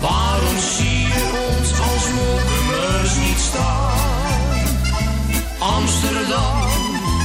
Waarom 0.00 0.58
zie 0.76 0.98
je 0.98 1.48
ons 1.50 1.70
als 1.70 2.06
mokkemers 2.14 3.16
niet 3.16 3.38
staan? 3.38 4.66
Amsterdam, 5.58 6.68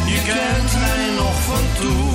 je 0.06 0.22
kent 0.26 0.80
mij 0.80 1.15
nog 1.18 1.41
van 1.41 1.81
toen. 1.81 2.09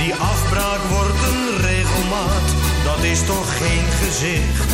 Die 0.00 0.14
afbraak 0.14 0.82
wordt 0.88 1.22
een 1.30 1.44
regelmaat, 1.66 2.48
dat 2.84 3.04
is 3.04 3.20
toch 3.26 3.48
geen 3.58 3.86
gezicht. 4.02 4.70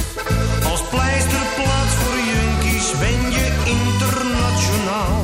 Als 0.70 0.82
pleisterplaats 0.90 1.94
voor 2.00 2.18
junkies 2.32 2.88
ben 3.04 3.20
je 3.36 3.46
internationaal. 3.76 5.18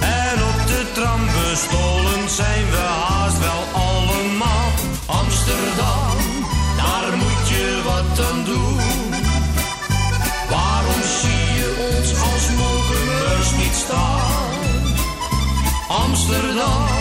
En 0.00 0.36
op 0.52 0.58
de 0.66 0.82
tram 0.92 1.20
bestolen 1.40 2.28
zijn 2.28 2.64
we 2.70 2.84
haast 3.06 3.38
wel 3.38 3.62
allemaal. 3.88 4.70
Amsterdam, 5.06 6.16
daar 6.76 7.16
moet 7.16 7.48
je 7.48 7.80
wat 7.84 8.26
aan 8.28 8.44
doen. 8.44 8.78
Waarom 10.50 11.02
zie 11.20 11.46
je 11.60 11.68
ons 11.92 12.10
als 12.32 12.44
mokkemeurs 12.62 13.50
niet 13.62 13.76
staan? 13.84 14.50
Amsterdam, 15.88 16.99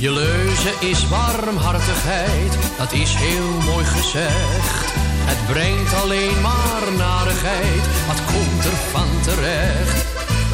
Je 0.00 0.12
leuze 0.12 0.72
is 0.80 1.08
warmhartigheid, 1.08 2.58
dat 2.78 2.92
is 2.92 3.14
heel 3.14 3.72
mooi 3.72 3.84
gezegd. 3.84 4.92
Het 5.30 5.46
brengt 5.52 5.94
alleen 6.02 6.40
maar 6.40 6.84
narigheid, 6.96 7.84
wat 8.06 8.20
komt 8.32 8.64
er 8.64 8.76
van 8.92 9.10
terecht? 9.22 10.04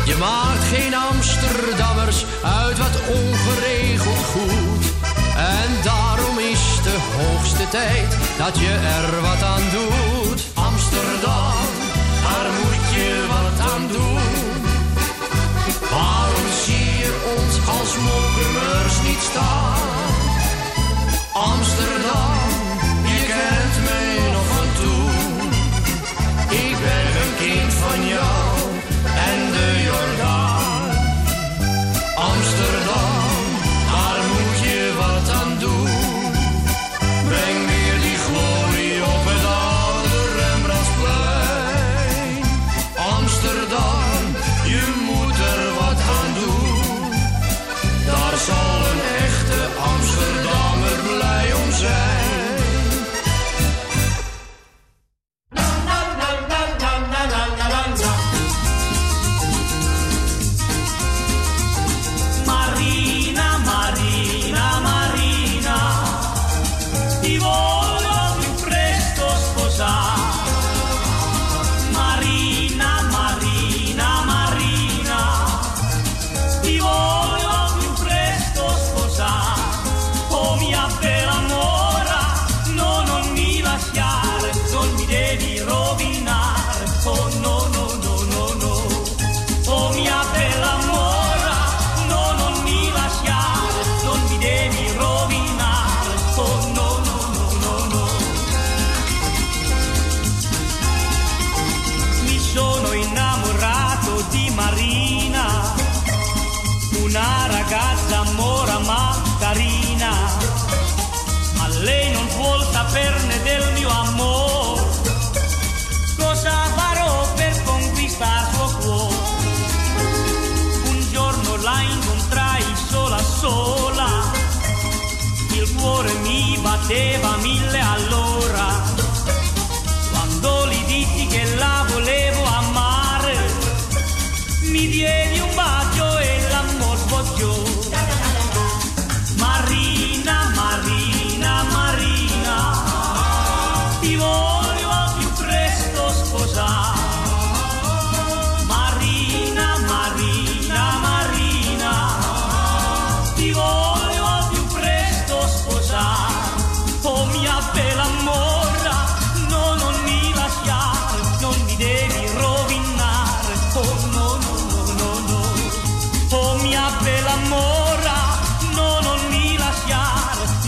Je 0.07 0.17
maakt 0.19 0.65
geen 0.75 0.95
Amsterdammers 0.95 2.25
uit 2.43 2.79
wat 2.79 2.97
ongeregeld 3.19 4.25
goed. 4.35 4.85
En 5.37 5.71
daarom 5.83 6.39
is 6.39 6.65
de 6.89 6.99
hoogste 7.17 7.69
tijd 7.69 8.17
dat 8.39 8.59
je 8.59 8.73
er 8.99 9.21
wat 9.21 9.43
aan 9.43 9.67
doet. 9.77 10.41
Amsterdam, 10.55 11.67
daar 12.25 12.49
moet 12.59 12.87
je 12.95 13.27
wat 13.29 13.71
aan 13.71 13.87
doen. 13.93 14.36
Amsterdam, 21.33 22.35
je 23.05 23.25
kent 23.27 23.85
mij 23.85 24.33
nog 24.33 24.47
van 24.47 24.69
toen. 24.81 25.51
Ik 26.49 26.77
ben 26.79 27.23
een 27.23 27.35
kind 27.39 27.73
van 27.73 28.07
jou. 28.07 28.36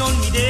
lonely 0.09 0.30
day. 0.30 0.48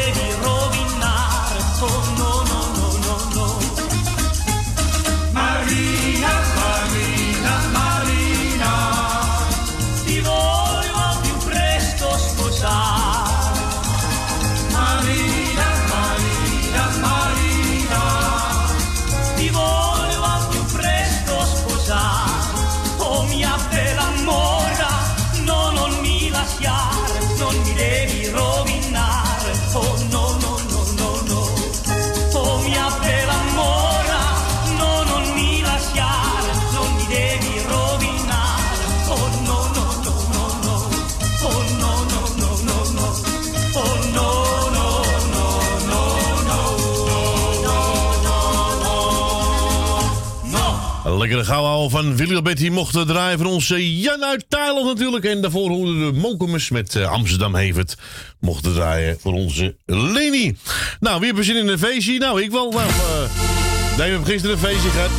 gauw 51.49 51.89
van 51.89 52.17
Willy 52.17 52.35
Albert, 52.35 52.57
die 52.57 52.71
mochten 52.71 53.07
draaien 53.07 53.39
voor 53.39 53.47
onze 53.47 53.99
Jan 53.99 54.25
uit 54.25 54.45
Thailand 54.49 54.87
natuurlijk. 54.87 55.25
En 55.25 55.41
daarvoor 55.41 55.71
hoorden 55.71 55.99
de 55.99 56.21
Mokumers 56.21 56.71
met 56.71 56.95
eh, 56.95 57.11
Amsterdam 57.11 57.55
Hevert 57.55 57.97
mochten 58.41 58.75
draaien 58.75 59.17
voor 59.21 59.33
onze 59.33 59.77
Leni. 59.87 60.57
Nou, 61.01 61.17
wie 61.17 61.27
hebben 61.27 61.45
zin 61.45 61.57
in 61.57 61.69
een 61.69 61.79
feestje? 61.79 62.19
Nou, 62.19 62.43
ik 62.43 62.51
wel. 62.51 62.71
Nou, 62.71 62.83
eh, 62.83 63.99
uh, 63.99 64.05
heeft 64.05 64.25
gisteren 64.25 64.57
een 64.57 64.63
feestje 64.63 64.91
gehad. 64.91 65.11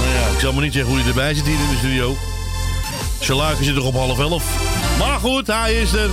Nou 0.00 0.14
ja, 0.14 0.34
ik 0.34 0.40
zal 0.40 0.52
maar 0.52 0.62
niet 0.62 0.72
zeggen 0.72 0.90
hoe 0.90 1.00
hij 1.00 1.08
erbij 1.08 1.34
zit 1.34 1.44
hier 1.44 1.60
in 1.60 1.70
de 1.70 1.76
studio. 1.78 2.16
Zijn 3.20 3.64
zit 3.64 3.74
toch 3.74 3.86
op 3.86 3.94
half 3.94 4.18
elf. 4.18 4.44
Maar 4.98 5.18
goed, 5.18 5.46
hij 5.46 5.74
is 5.74 5.92
er. 5.92 6.10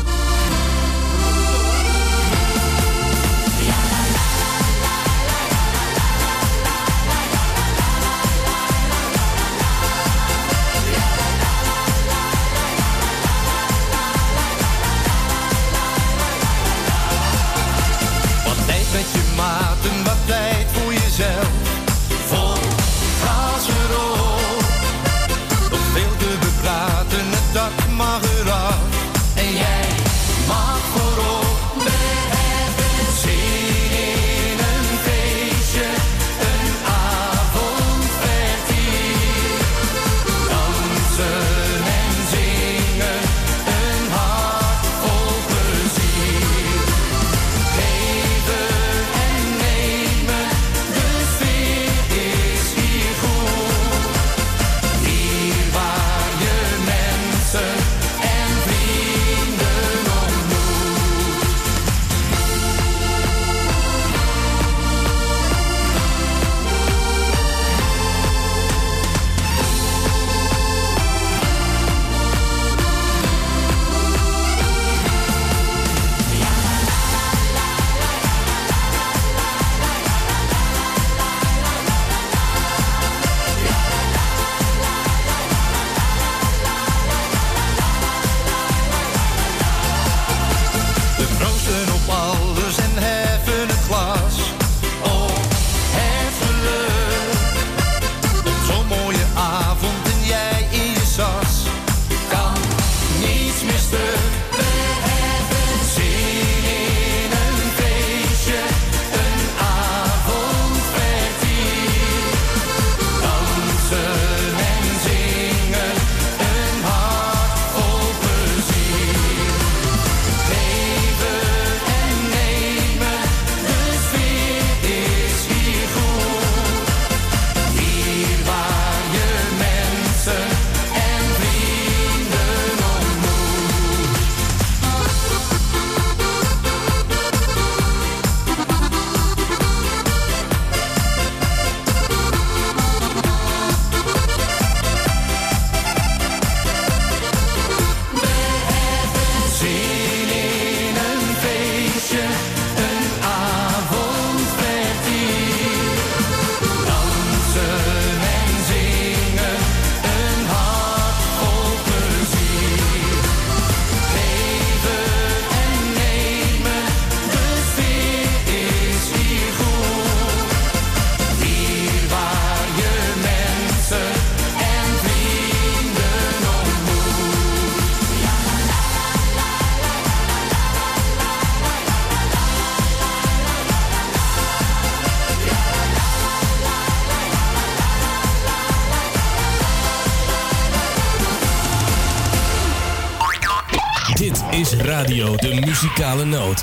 De 195.10 195.60
Muzikale 195.66 196.24
Noot. 196.24 196.59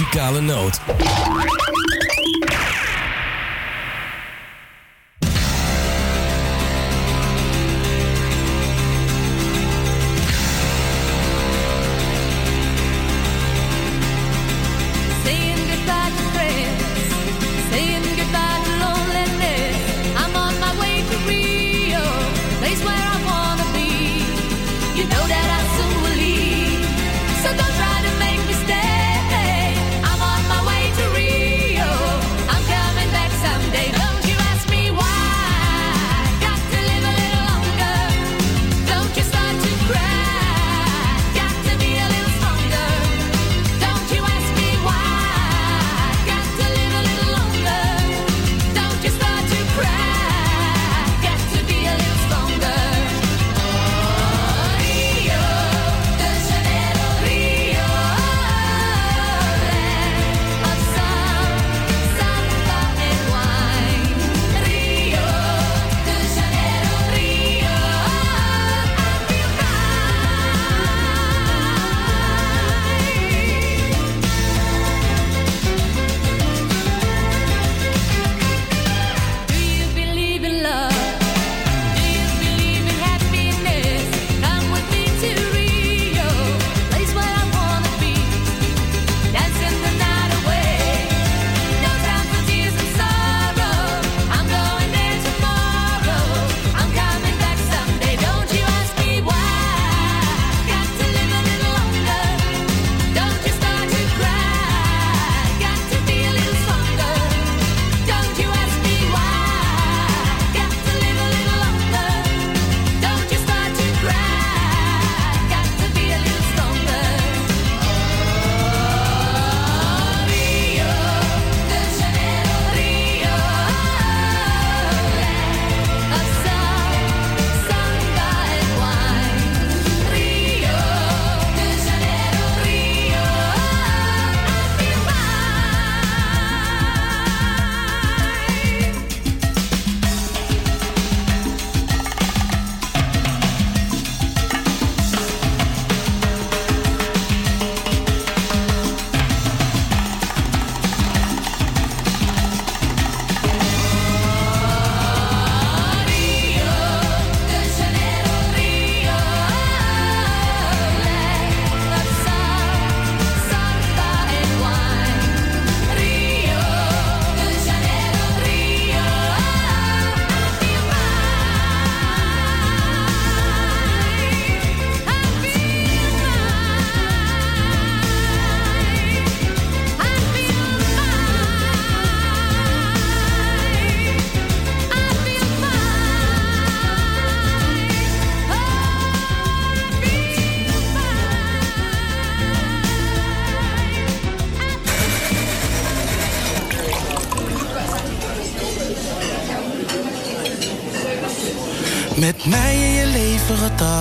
Muzikale 0.00 0.40
Noot. 0.40 0.99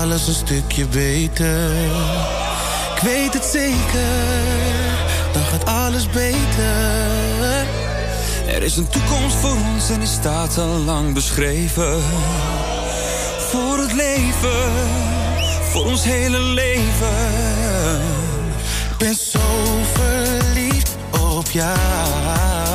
alles 0.10 0.28
een 0.28 0.34
stukje 0.34 0.88
beter. 0.88 1.72
Ik 2.96 3.02
weet 3.02 3.34
het 3.34 3.44
zeker, 3.44 4.44
dan 5.34 5.44
gaat 5.44 5.66
alles 5.66 6.10
beter. 6.10 7.66
Er 8.48 8.64
is 8.64 8.78
een 8.78 8.90
toekomst 8.90 9.36
voor 9.36 9.56
ons 9.74 9.90
en 9.90 10.00
die 10.00 10.08
staat 10.08 10.58
al 10.58 10.78
lang 10.78 11.14
beschreven. 11.14 12.02
Voor 13.38 13.78
het 13.78 13.94
leven, 13.94 14.72
voor 15.72 15.86
ons 15.86 16.04
hele 16.04 16.40
leven. 16.40 17.18
Ik 18.90 18.98
ben 18.98 19.16
zo 19.16 19.40
verliefd 19.94 20.96
op 21.36 21.52
jou 21.52 22.69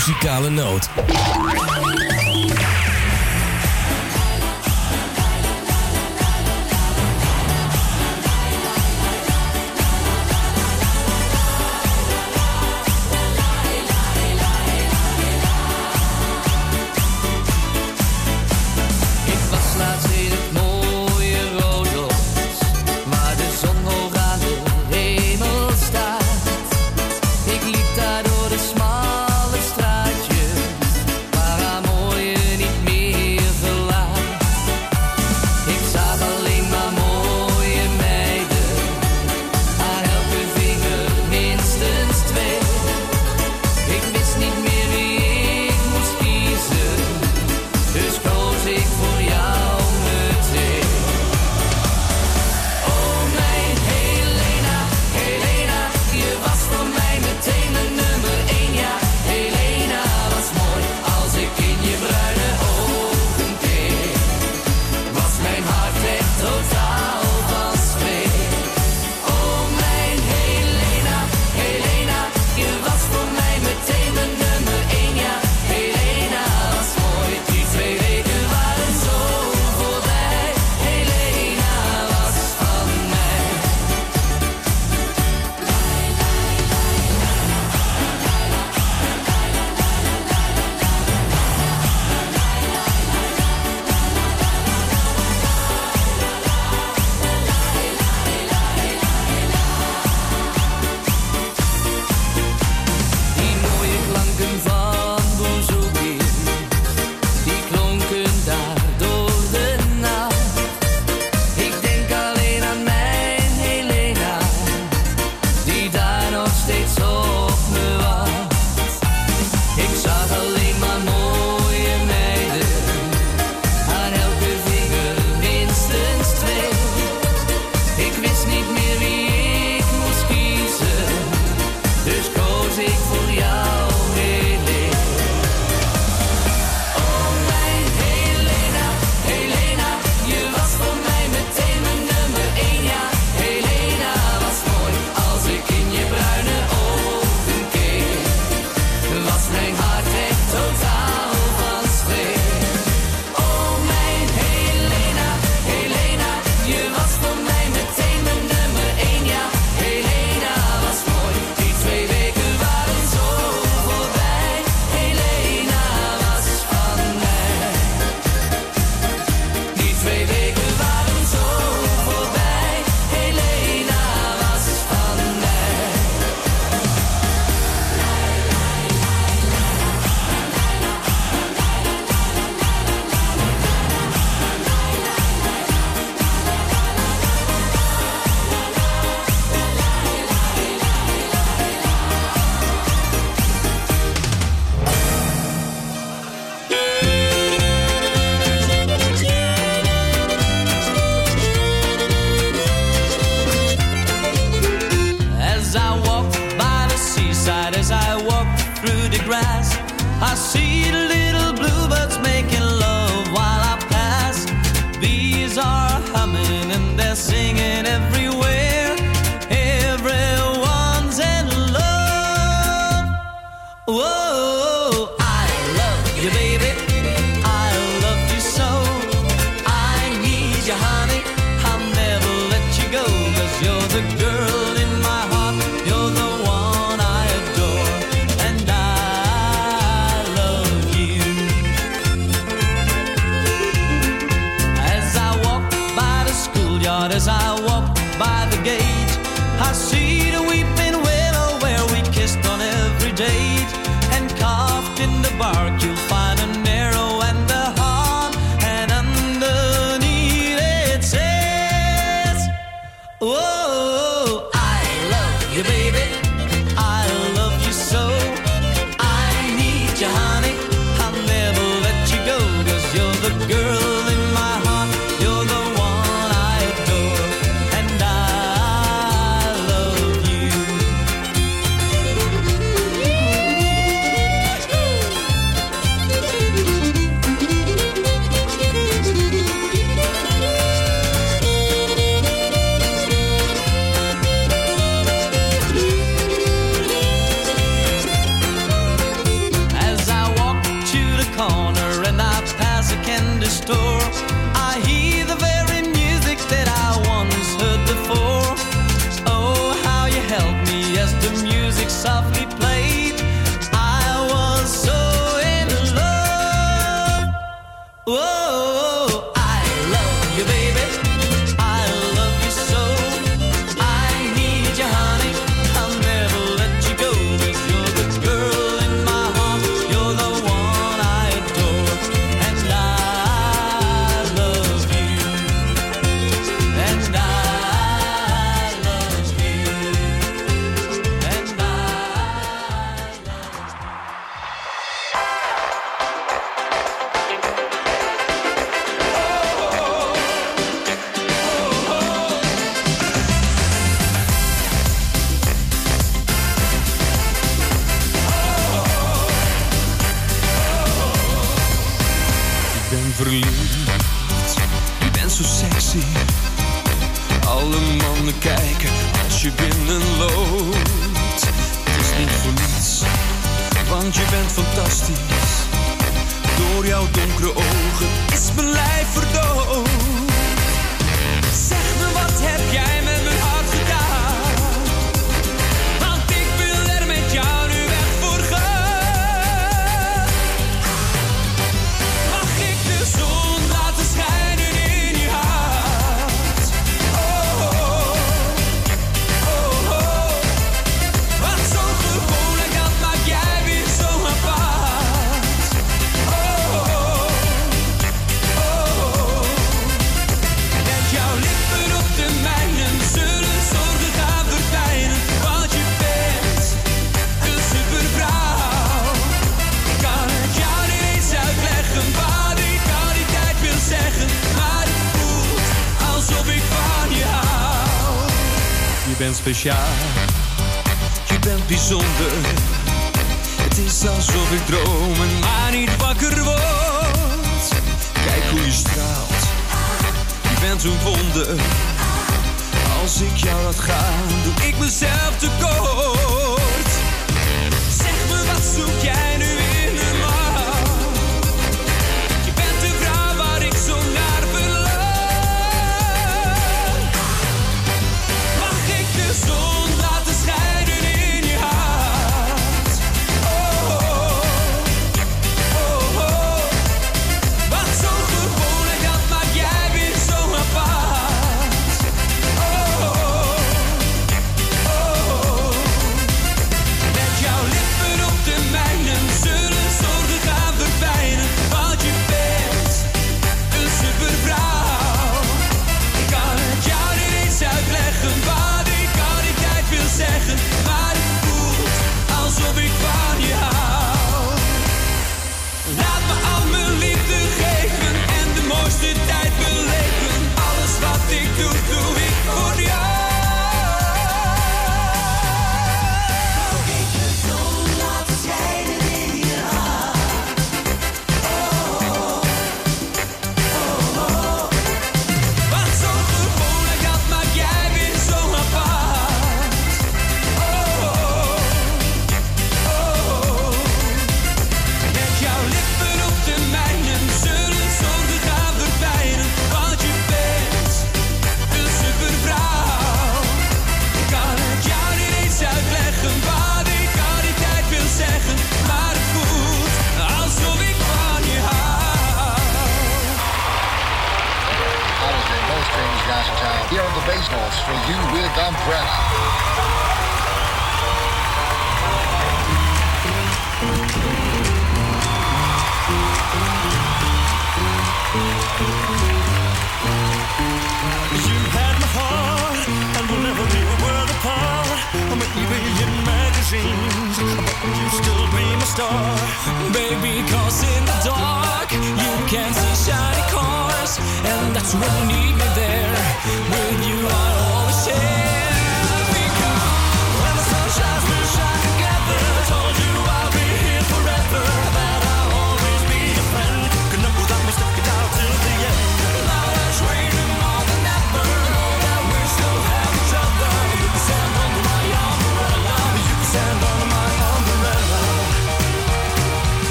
Muzikale 0.00 0.48
Noot. 0.48 1.69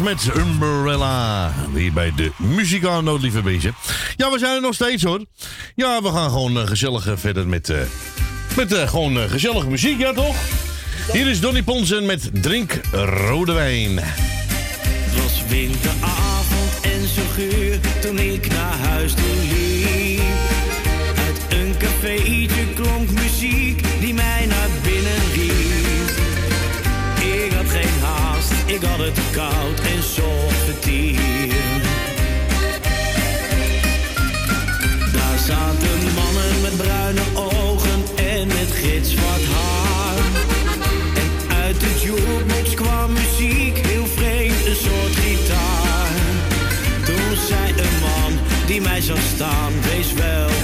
Met 0.00 0.30
Umbrella. 0.36 1.52
Hier 1.74 1.92
bij 1.92 2.12
de 2.16 2.32
muzikaal 2.36 3.18
lieve 3.18 3.42
bezig. 3.42 3.74
Ja, 4.16 4.30
we 4.30 4.38
zijn 4.38 4.54
er 4.54 4.60
nog 4.60 4.74
steeds 4.74 5.02
hoor. 5.02 5.24
Ja, 5.74 6.02
we 6.02 6.08
gaan 6.08 6.30
gewoon 6.30 6.58
eh, 6.58 6.66
gezellig 6.66 7.06
eh, 7.06 7.12
verder 7.16 7.46
met, 7.46 7.68
uh, 7.68 7.78
met 8.56 8.72
uh, 8.72 8.88
gewoon 8.88 9.16
uh, 9.16 9.64
muziek, 9.68 9.98
ja 9.98 10.12
toch? 10.12 10.36
Hier 11.12 11.28
is 11.28 11.40
Donny 11.40 11.62
Ponsen 11.62 12.06
met 12.06 12.30
Drink 12.42 12.80
Rode 12.92 13.52
Wijn. 13.52 13.98
Het 13.98 15.22
was 15.22 15.42
winteravond 15.48 16.80
en 16.82 17.08
zo 17.08 17.22
geur 17.34 17.78
toen 18.00 18.18
ik 18.18 18.48
naar 18.48 18.78
huis 18.78 19.12
toe 19.12 19.36
liep. 19.52 20.20
Uit 21.16 21.58
een 21.58 21.74
cafeetje 21.78 22.72
klonk 22.74 23.10
muziek 23.10 23.82
die 24.00 24.14
mij 24.14 24.46
naar 24.46 24.68
binnen 24.82 25.32
riep. 25.34 25.61
ik 28.74 28.82
had 28.82 28.98
het 28.98 29.20
koud 29.32 29.80
en 29.80 30.02
zocht. 30.02 30.62
Daar 35.12 35.38
zaten 35.38 35.98
mannen 36.14 36.60
met 36.62 36.76
bruine 36.76 37.20
ogen 37.34 38.02
en 38.16 38.46
met 38.46 38.70
gitzwart 38.72 39.44
haar. 39.54 40.18
En 41.14 41.56
uit 41.56 41.80
de 41.80 42.00
jukebox 42.02 42.74
kwam 42.74 43.12
muziek, 43.12 43.78
heel 43.86 44.06
vreemd, 44.06 44.66
een 44.66 44.76
soort 44.76 45.16
gitaar. 45.16 46.10
Toen 47.04 47.36
zei 47.48 47.68
een 47.70 47.98
man 48.00 48.32
die 48.66 48.80
mij 48.80 49.00
zag 49.00 49.22
staan, 49.34 49.72
wees 49.82 50.12
wel 50.12 50.61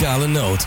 muzikale 0.00 0.26
noot. 0.26 0.66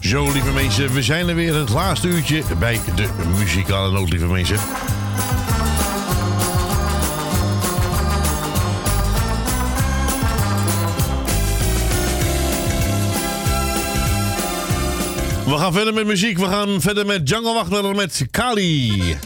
Zo, 0.00 0.32
lieve 0.32 0.50
mensen, 0.52 0.92
we 0.92 1.02
zijn 1.02 1.28
er 1.28 1.34
weer 1.34 1.54
het 1.54 1.68
laatste 1.68 2.08
uurtje 2.08 2.42
bij 2.58 2.80
de 2.96 3.08
muzikale 3.38 3.90
noot, 3.90 4.10
lieve 4.10 4.26
mensen. 4.26 4.58
gaan 15.64 15.72
verder 15.72 15.94
met 15.94 16.06
muziek. 16.06 16.38
We 16.38 16.44
gaan 16.44 16.80
verder 16.80 17.06
met 17.06 17.26
Django 17.26 17.54
Wachter 17.54 17.94
met 17.94 18.26
Kali. 18.30 19.16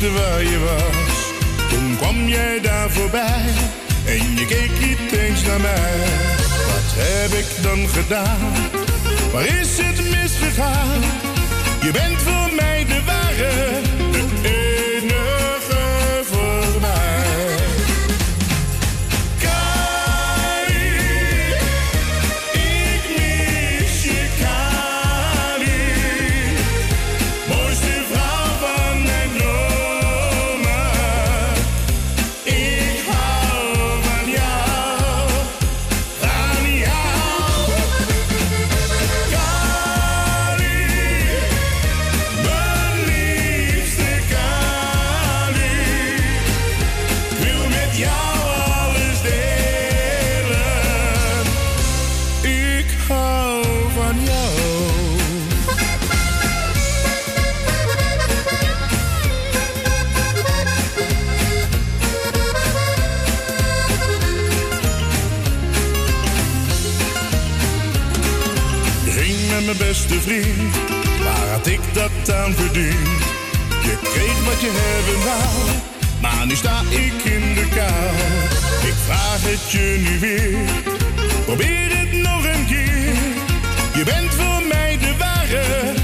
waar 0.00 0.42
je 0.42 0.58
was. 0.58 1.16
Toen 1.68 1.96
kwam 1.96 2.28
jij 2.28 2.60
daar 2.60 2.90
voorbij 2.90 3.44
en 4.04 4.34
je 4.34 4.46
keek 4.46 4.70
niet 4.80 5.12
eens 5.12 5.42
naar 5.42 5.60
mij. 5.60 5.98
Wat 6.66 6.90
heb 6.94 7.32
ik 7.32 7.62
dan 7.62 7.88
gedaan? 7.88 8.52
Waar 9.32 9.46
is 9.46 9.78
het 9.78 10.10
misgegaan? 10.10 11.00
Je 11.82 11.90
bent 11.92 12.22
voor 12.22 12.54
mij 12.56 12.84
de 12.84 13.02
ware 13.04 13.80
Waar 70.16 71.48
had 71.48 71.66
ik 71.66 71.80
dat 71.92 72.34
aan 72.34 72.54
verdiend? 72.54 73.24
Je 73.82 73.96
kreeg 74.02 74.44
wat 74.44 74.60
je 74.60 74.70
hebben 74.72 75.24
wou, 75.24 75.76
maar 76.20 76.46
nu 76.46 76.54
sta 76.54 76.80
ik 76.90 77.24
in 77.24 77.54
de 77.54 77.68
kou. 77.74 78.14
Ik 78.88 78.94
vraag 79.04 79.42
het 79.42 79.70
je 79.70 80.04
nu 80.08 80.18
weer, 80.18 80.58
probeer 81.44 81.98
het 81.98 82.12
nog 82.12 82.44
een 82.44 82.66
keer. 82.66 83.14
Je 83.94 84.04
bent 84.04 84.34
voor 84.34 84.62
mij 84.68 84.98
de 84.98 85.14
ware, 85.18 85.94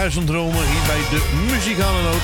Duizend 0.00 0.26
Dromen 0.26 0.66
hier 0.66 0.86
bij 0.86 1.00
de 1.10 1.46
Muzikale 1.50 2.02
Noot. 2.02 2.20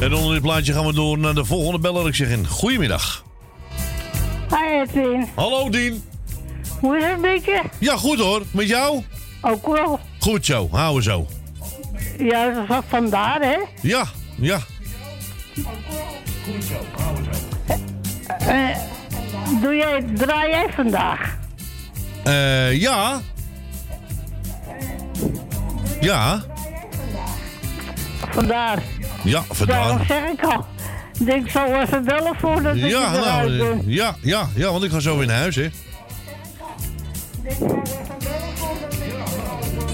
En 0.00 0.14
onder 0.14 0.32
dit 0.32 0.42
plaatje 0.42 0.72
gaan 0.72 0.86
we 0.86 0.92
door 0.92 1.18
naar 1.18 1.34
de 1.34 1.44
volgende 1.44 1.78
beller. 1.78 2.06
Ik 2.06 2.14
zeg 2.14 2.28
in 2.28 2.46
goedemiddag. 2.46 3.24
Hi 4.48 4.80
Edwin. 4.80 5.28
Hallo 5.34 5.70
Dien. 5.70 6.04
Hoe 6.80 6.96
is 6.96 7.04
het 7.04 7.12
een 7.12 7.20
beetje? 7.20 7.62
Ja, 7.78 7.96
goed 7.96 8.18
hoor. 8.18 8.42
Met 8.50 8.68
jou? 8.68 9.02
Ook 9.40 9.66
wel. 9.66 10.00
Goed 10.18 10.46
zo, 10.46 10.68
houden 10.70 10.96
we 10.96 11.02
zo. 11.02 11.26
Ja, 12.18 12.50
dat 12.50 12.62
is 12.62 12.68
wat 12.68 12.84
vandaar, 12.88 13.40
hè? 13.40 13.56
Ja, 13.82 14.04
ja. 14.38 14.58
Eh, 18.38 18.76
doe 19.62 19.74
jij, 19.74 20.04
draai 20.14 20.50
jij 20.50 20.66
vandaag? 20.74 21.36
Eh, 22.24 22.80
ja. 22.80 23.20
Ja. 26.00 26.42
Vandaar. 28.30 28.82
Ja, 29.24 29.42
Daarom 29.66 29.88
vandaag. 29.98 30.06
zeg 30.06 30.24
ik 30.32 30.42
al. 30.42 30.66
Ik 31.26 31.50
zal 31.50 31.66
even 31.80 32.04
bellen 32.04 32.34
voordat 32.38 32.76
ik 32.76 32.84
Ja, 32.84 33.10
nou, 33.12 33.56
doe. 33.56 33.68
eh, 33.70 33.78
ja, 33.86 34.14
ja, 34.22 34.48
ja, 34.54 34.70
want 34.70 34.84
ik 34.84 34.90
ga 34.90 35.00
zo 35.00 35.18
weer 35.18 35.26
naar 35.26 35.38
huis, 35.38 35.56
hè. 35.56 35.68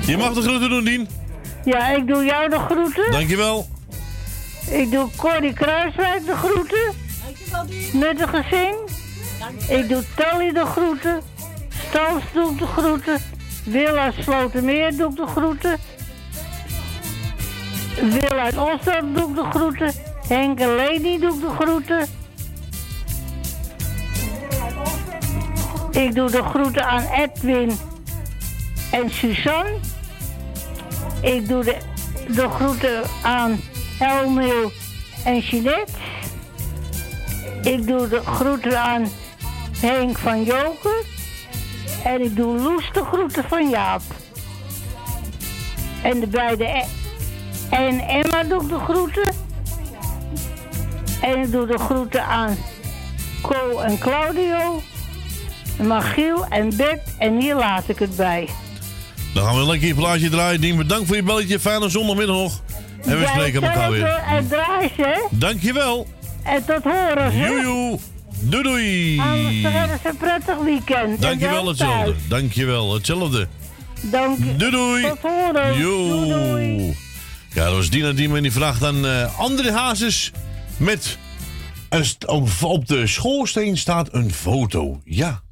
Je 0.06 0.16
mag 0.16 0.32
de 0.32 0.40
groeten 0.42 0.68
doen, 0.70 0.84
Dien. 0.84 1.08
Ja, 1.64 1.88
ik 1.88 2.06
doe 2.06 2.24
jou 2.24 2.48
de 2.50 2.58
groeten. 2.58 3.10
Dankjewel. 3.12 3.66
Ik 4.70 4.90
doe 4.90 5.08
Corrie 5.16 5.52
Kruiswijk 5.52 6.26
de 6.26 6.36
groeten. 6.36 6.92
Met 7.92 8.18
de 8.18 8.28
gezin. 8.28 8.74
Ik 9.68 9.88
doe 9.88 10.02
Tally 10.16 10.52
de 10.52 10.64
groeten. 10.64 11.20
Stans 11.88 12.22
doe 12.32 12.52
ik 12.52 12.58
de 12.58 12.66
groeten. 12.66 13.20
Wil 13.64 13.96
uit 13.96 14.14
Slotermeer 14.20 14.96
doe 14.96 15.10
ik 15.10 15.16
de 15.16 15.26
groeten. 15.26 15.78
Wil 18.00 18.38
uit 18.38 18.56
Osterd 18.56 19.14
doe 19.14 19.28
ik 19.28 19.34
de 19.34 19.44
groeten. 19.50 19.92
Henk 20.28 20.60
en 20.60 20.74
Lady 20.74 21.18
doe 21.18 21.34
ik 21.34 21.40
de 21.40 21.50
groeten. 21.60 22.06
Ik 25.90 26.14
doe 26.14 26.30
de 26.30 26.42
groeten 26.42 26.86
aan 26.86 27.04
Edwin 27.04 27.78
en 28.90 29.10
Suzanne. 29.10 29.74
Ik 31.22 31.48
doe 31.48 31.64
de, 31.64 31.76
de 32.28 32.48
groeten 32.48 33.02
aan 33.22 33.60
Elmil 33.98 34.72
en 35.24 35.38
Jeanette. 35.38 35.92
Ik 37.62 37.86
doe 37.86 38.08
de 38.08 38.20
groeten 38.24 38.80
aan 38.80 39.08
Henk 39.80 40.18
van 40.18 40.44
Joker. 40.44 41.04
En 42.04 42.22
ik 42.24 42.36
doe 42.36 42.58
Loes 42.60 42.90
de 42.92 43.04
groeten 43.04 43.44
van 43.48 43.68
Jaap. 43.70 44.02
En 46.02 46.20
de 46.20 46.26
beide... 46.26 46.64
E- 46.64 46.84
en 47.70 48.00
Emma 48.00 48.42
doe 48.42 48.62
ik 48.62 48.68
de 48.68 48.78
groeten. 48.78 49.34
En 51.20 51.38
ik 51.38 51.52
doe 51.52 51.66
de 51.66 51.78
groeten 51.78 52.24
aan 52.24 52.56
Co 53.42 53.78
en 53.78 53.98
Claudio. 53.98 54.82
Magiel 55.82 56.46
en 56.46 56.76
Bert. 56.76 57.00
En 57.18 57.40
hier 57.40 57.54
laat 57.54 57.88
ik 57.88 57.98
het 57.98 58.16
bij. 58.16 58.48
Dan 59.34 59.44
gaan 59.44 59.54
we 59.54 59.60
een 59.60 59.66
lekker 59.66 59.94
plaatje 59.94 60.30
draaien, 60.30 60.60
Dien. 60.60 60.76
Bedankt 60.76 61.06
voor 61.06 61.16
je 61.16 61.22
belletje. 61.22 61.60
Fijne 61.60 61.88
zondagmiddag. 61.88 62.52
En 63.06 63.18
we 63.18 63.26
spreken 63.26 63.62
elkaar 63.62 63.90
weer. 63.90 64.06
En 64.06 64.48
draai 64.48 64.90
ze? 64.96 65.26
Dankjewel. 65.30 66.06
En 66.42 66.64
tot 66.64 66.82
horen? 66.82 67.36
Joejoe. 67.38 67.98
Doei 68.40 68.62
doei. 68.62 69.20
Anders 69.20 69.74
hebben 69.74 69.98
ze 70.02 70.08
een 70.08 70.16
prettig 70.16 70.56
weekend. 70.56 71.22
Dankjewel 71.22 71.66
hetzelfde. 71.66 72.14
Dankjewel 72.28 72.94
hetzelfde. 72.94 73.48
Dank 74.00 74.58
Doei 74.58 74.70
doei. 74.70 75.02
Tot 75.02 75.18
horen. 75.22 75.78
Jo. 75.78 76.92
Ja, 77.54 77.64
dat 77.64 77.74
was 77.74 77.90
Dina 77.90 78.12
Diemen 78.12 78.36
en 78.36 78.42
die 78.42 78.52
vraagt 78.52 78.84
aan 78.84 79.06
eh 79.06 79.38
André 79.38 79.72
Hazes 79.72 80.32
met... 80.76 81.18
een 81.88 82.04
op, 82.62 82.86
de 82.86 83.06
schoorsteen 83.06 83.76
staat 83.76 84.08
een 84.12 84.32
foto. 84.32 85.00
Ja. 85.04 85.42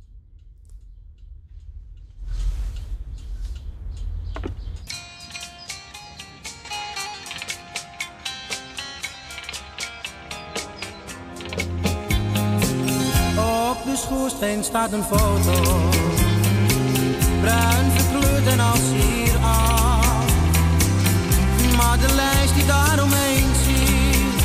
De 13.93 13.99
schoorsteen 13.99 14.65
staat 14.65 14.93
een 14.93 15.03
foto. 15.03 15.89
Bruin 17.41 17.91
verkleurd 17.97 18.47
en 18.47 18.61
als 18.61 18.81
hier 18.81 19.37
af. 19.37 20.25
Maar 21.77 21.99
de 21.99 22.15
lijst 22.15 22.55
die 22.55 22.67
daaromheen 22.67 23.49
ziet, 23.65 24.43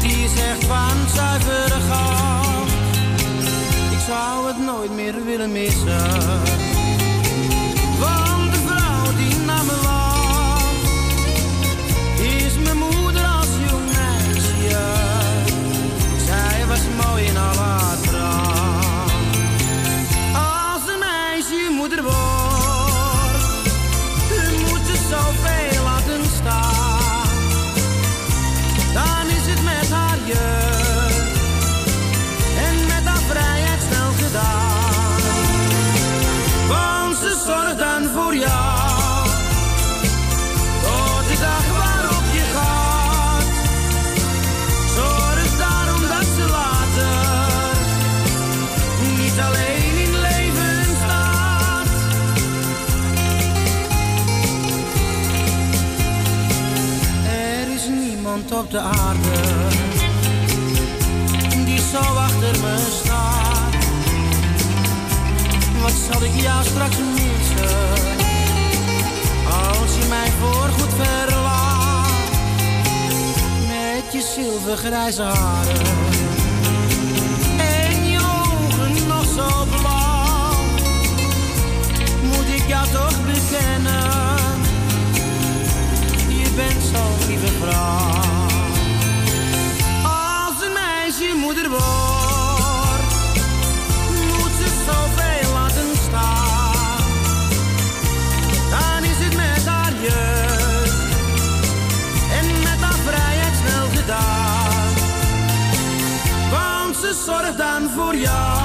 die 0.00 0.24
echt 0.24 0.64
van 0.64 0.96
zuivere 1.14 1.80
goud. 1.88 2.68
Ik 3.92 4.00
zou 4.06 4.46
het 4.46 4.58
nooit 4.58 4.94
meer 4.94 5.24
willen 5.24 5.52
missen. 5.52 6.79
Op 58.60 58.70
de 58.70 58.80
aarde 58.80 59.40
die 61.64 61.78
zo 61.78 61.98
achter 61.98 62.60
me 62.60 62.76
staat. 63.02 63.74
Wat 65.82 65.92
zal 66.10 66.22
ik 66.22 66.40
jou 66.40 66.64
straks 66.64 66.96
missen 67.14 67.78
als 69.46 69.94
je 69.98 70.06
mij 70.08 70.30
voorgoed 70.40 70.94
verlaat 70.94 72.30
met 73.68 74.12
je 74.12 74.32
zilvergrijze 74.34 75.22
haren 75.22 75.86
en 77.58 78.08
je 78.10 78.18
ogen 78.18 79.06
nog 79.06 79.24
zo 79.24 79.64
blauw. 79.64 80.64
Moet 82.22 82.48
ik 82.54 82.68
jou 82.68 82.86
toch 82.92 83.16
bekennen? 83.26 84.58
Je 86.28 86.50
bent 86.56 86.82
zo'n 86.92 87.28
lieve 87.28 87.52
vrouw. 87.60 88.29
Moeder 91.54 91.70
wordt, 91.70 93.14
moet 94.38 94.54
ze 94.60 94.68
zoveel 94.86 95.52
laten 95.52 95.96
staan. 96.08 97.02
Dan 98.70 99.04
is 99.04 99.24
het 99.24 99.36
met 99.36 99.66
haar 99.66 99.92
jeugd 99.92 101.14
en 102.38 102.62
met 102.62 102.80
haar 102.80 102.98
vrijheid 103.06 103.54
snel 103.56 103.88
gedaan. 103.94 104.92
Want 106.50 106.96
ze 106.96 107.22
zorgt 107.26 107.58
dan 107.58 107.90
voor 107.96 108.16
jou, 108.16 108.59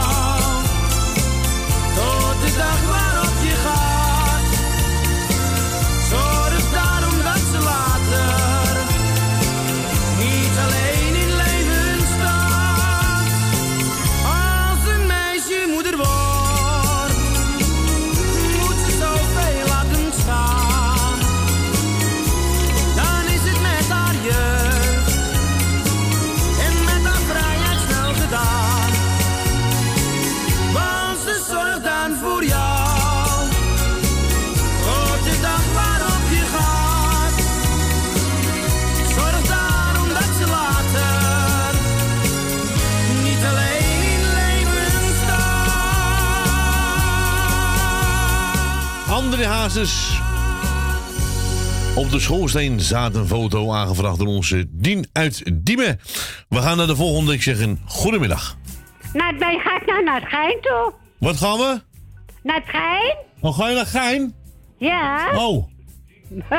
Op 51.96 52.12
de 52.12 52.20
schoorsteen 52.20 52.80
staat 52.80 53.16
een 53.16 53.28
foto 53.28 53.72
aangevraagd 53.74 54.18
door 54.18 54.28
onze 54.28 54.66
Dien 54.70 55.08
uit 55.14 55.52
Diemen. 55.54 56.00
We 56.50 56.58
gaan 56.62 56.78
naar 56.78 56.88
de 56.88 56.96
volgende. 56.96 57.34
Ik 57.34 57.42
zeg 57.42 57.60
een 57.60 57.80
goedemiddag. 57.86 58.58
Nou, 59.14 59.38
ben 59.38 59.52
je 59.52 59.60
gaat 59.60 59.86
nou 59.86 60.04
naar 60.04 60.20
het 60.22 60.30
Gein 60.30 60.58
toe? 60.62 60.94
Wat 61.18 61.38
gaan 61.38 61.58
we? 61.58 61.82
Naar 62.44 62.56
het 62.56 62.70
Gein? 62.70 63.16
Oh, 63.40 63.58
ga 63.58 63.70
je 63.70 63.76
naar 63.76 63.86
Gein? 63.86 64.36
Ja. 64.78 65.30
Oh, 65.36 65.68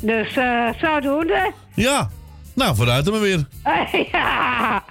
dus 0.00 0.36
eh 0.36 0.68
zodoende. 0.80 1.52
ja. 1.74 2.10
Nou, 2.54 2.76
vooruit 2.76 3.06
er 3.06 3.12
maar 3.12 3.20
weer. 3.20 3.46
ja. 4.12 4.84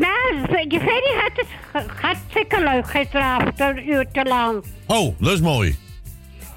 Nou, 0.00 0.64
je 0.68 1.20
had 1.22 1.46
het 1.72 1.86
hartstikke 2.00 2.60
leuk 2.60 2.90
gisteravond, 2.90 3.60
een 3.60 3.88
uur 3.88 4.06
te 4.12 4.24
lang. 4.24 4.64
Oh, 4.86 5.14
dat 5.18 5.32
is 5.32 5.40
mooi. 5.40 5.78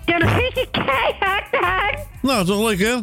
Televisie 0.06 0.68
keihard 0.86 1.56
aan. 1.62 2.00
Nou, 2.22 2.46
toch 2.46 2.68
lekker? 2.70 3.02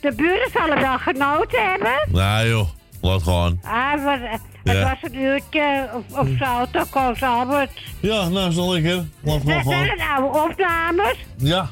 De 0.00 0.12
buren 0.14 0.48
zullen 0.52 0.80
wel 0.80 0.98
genoten 0.98 1.70
hebben. 1.70 2.08
Nou 2.08 2.48
joh, 2.48 2.68
laat 3.00 3.22
gaan. 3.22 3.60
Ah, 3.62 4.04
maar, 4.04 4.22
eh, 4.22 4.32
het 4.64 4.76
Ja. 4.76 4.82
was 4.88 5.10
een 5.12 5.20
uurtje 5.20 5.88
of, 5.94 6.18
of 6.18 6.28
zo, 6.38 6.64
toch 6.72 6.90
Koos 6.90 7.22
Albert. 7.22 7.70
Ja, 8.00 8.28
nou 8.28 8.48
is 8.48 8.54
toch 8.54 8.72
lekker. 8.72 9.04
Laat 9.22 9.42
maar 9.44 9.54
Dat 9.54 9.72
zijn 9.72 10.00
oude 10.00 10.38
opnames, 10.38 11.16
Ja, 11.36 11.70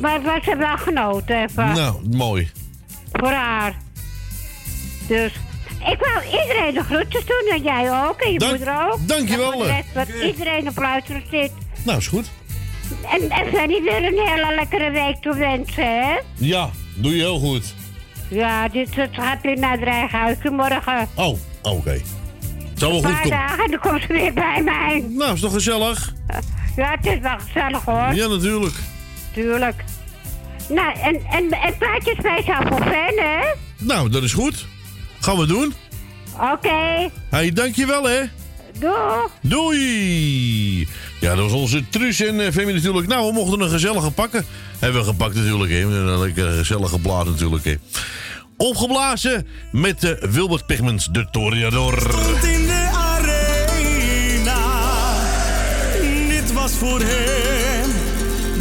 maar 0.00 0.12
het 0.12 0.24
was 0.24 0.46
er 0.46 0.58
wel 0.58 0.76
genoten 0.78 1.42
even. 1.42 1.72
nou, 1.74 2.08
mooi. 2.16 2.50
Voor 3.12 3.32
haar. 3.32 3.74
Dus, 5.08 5.32
ik 5.90 5.98
wou 5.98 6.24
iedereen 6.42 6.74
de 6.74 6.82
groetjes 6.82 7.24
doen 7.26 7.50
en 7.52 7.62
jij 7.62 8.04
ook 8.08 8.20
en 8.20 8.32
je 8.32 8.38
Dank- 8.38 8.56
moeder 8.56 8.74
ook. 8.90 9.08
dankjewel, 9.08 9.52
En 9.52 9.58
voor 9.58 9.66
de 9.66 9.72
rest, 9.72 9.92
wat 9.94 10.22
iedereen 10.24 10.68
op 10.68 10.76
luisteren 10.78 11.22
zit. 11.30 11.52
Nou, 11.84 11.98
is 11.98 12.06
goed. 12.06 12.30
En, 13.12 13.30
en 13.30 13.46
Fanny 13.52 13.82
weer 13.82 13.96
een 14.04 14.18
hele 14.28 14.54
lekkere 14.54 14.90
week 14.90 15.16
toe 15.16 15.34
wensen, 15.34 15.84
hè? 16.02 16.18
Ja, 16.34 16.70
doe 16.94 17.16
je 17.16 17.22
heel 17.22 17.38
goed. 17.38 17.74
Ja, 18.28 18.68
dit 18.68 18.94
het 18.94 19.10
gaat 19.12 19.42
weer 19.42 19.58
naar 19.58 19.70
het 19.72 19.82
Rijghuisje 19.82 20.50
morgen. 20.50 21.08
Oh, 21.14 21.38
oké. 21.62 22.00
Zal 22.74 22.88
wel 22.90 22.98
Een 22.98 23.04
goed 23.04 23.12
paar 23.12 23.22
komen. 23.22 23.38
dagen 23.38 23.64
en 23.64 23.70
dan 23.70 23.80
komt 23.80 24.00
ze 24.02 24.12
weer 24.12 24.32
bij 24.32 24.62
mij. 24.62 25.04
Nou, 25.08 25.34
is 25.34 25.40
toch 25.40 25.52
gezellig? 25.52 26.12
Ja, 26.76 26.90
het 27.00 27.06
is 27.06 27.18
wel 27.18 27.38
gezellig 27.38 27.84
hoor. 27.84 28.14
Ja, 28.14 28.26
natuurlijk. 28.28 28.74
Tuurlijk. 29.34 29.84
Nou, 30.68 30.92
en, 31.00 31.20
en, 31.30 31.50
en 31.50 31.76
plaatje 31.78 32.14
speciaal 32.18 32.62
voor 32.66 32.80
Fan, 32.82 33.16
hè? 33.16 33.54
Nou, 33.78 34.08
dat 34.08 34.22
is 34.22 34.32
goed. 34.32 34.66
Gaan 35.22 35.36
we 35.38 35.46
doen. 35.46 35.74
Oké, 36.52 37.10
Hey, 37.30 37.52
dankjewel 37.52 38.04
hè. 38.08 38.20
doeg. 38.78 39.30
Doei! 39.40 40.88
Ja, 41.20 41.34
dat 41.34 41.38
was 41.50 41.52
onze 41.52 41.88
Truus 41.88 42.20
en 42.20 42.34
uh, 42.40 42.50
Femi 42.50 42.72
natuurlijk. 42.72 43.06
Nou, 43.06 43.26
we 43.26 43.32
mochten 43.32 43.60
een 43.60 43.68
gezellige 43.70 44.10
pakken. 44.10 44.44
Hebben 44.78 45.00
we 45.00 45.06
gepakt 45.06 45.34
natuurlijk, 45.34 45.70
hè. 45.72 45.78
Een 45.80 46.18
lekker 46.18 46.50
gezellige 46.52 46.98
plaat 46.98 47.26
natuurlijk, 47.26 47.64
hè. 47.64 47.74
Opgeblazen 48.56 49.46
met 49.72 50.00
de 50.00 50.26
Wilbert 50.30 50.66
Pigments, 50.66 51.06
de 51.06 51.26
Toreador. 51.30 51.94
in 52.42 52.66
de 52.66 52.90
arena. 52.94 54.60
Dit 56.28 56.52
was 56.52 56.72
voor 56.72 57.00
hem 57.02 57.90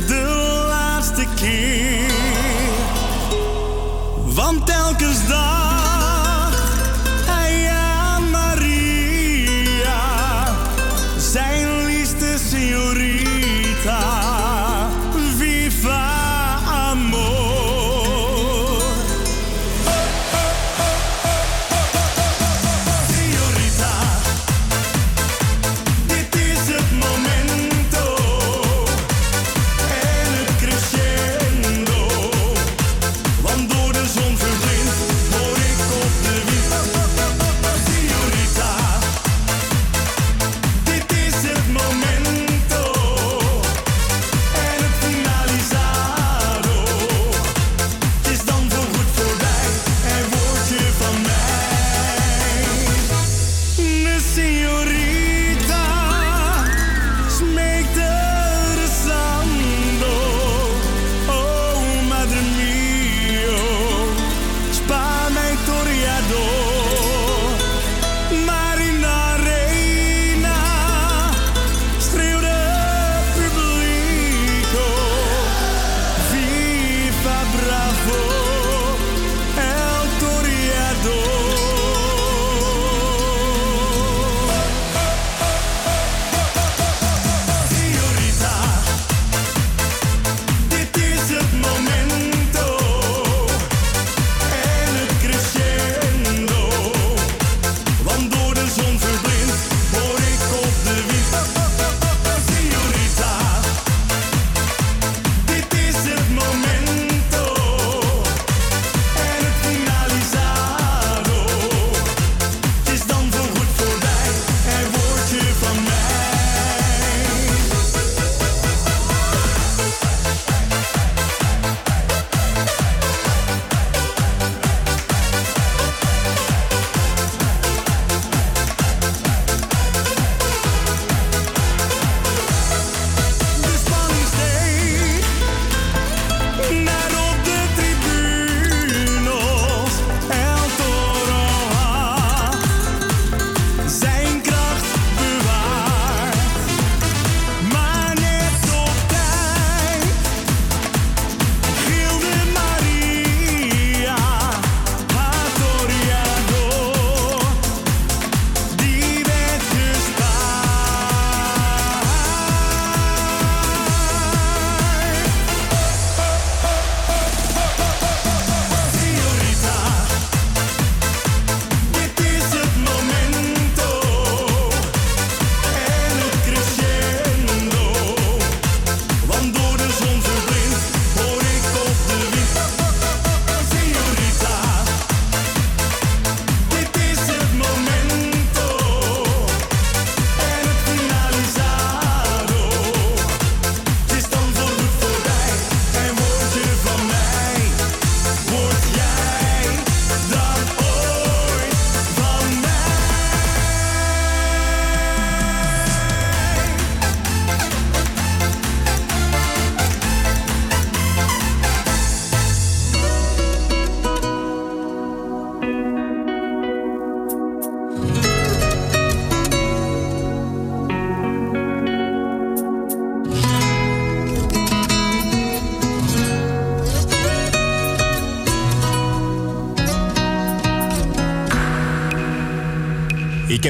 de 0.08 0.66
laatste 0.70 1.26
keer. 1.36 2.12
Want 4.34 4.66
telkens 4.66 5.28
dacht 5.28 5.61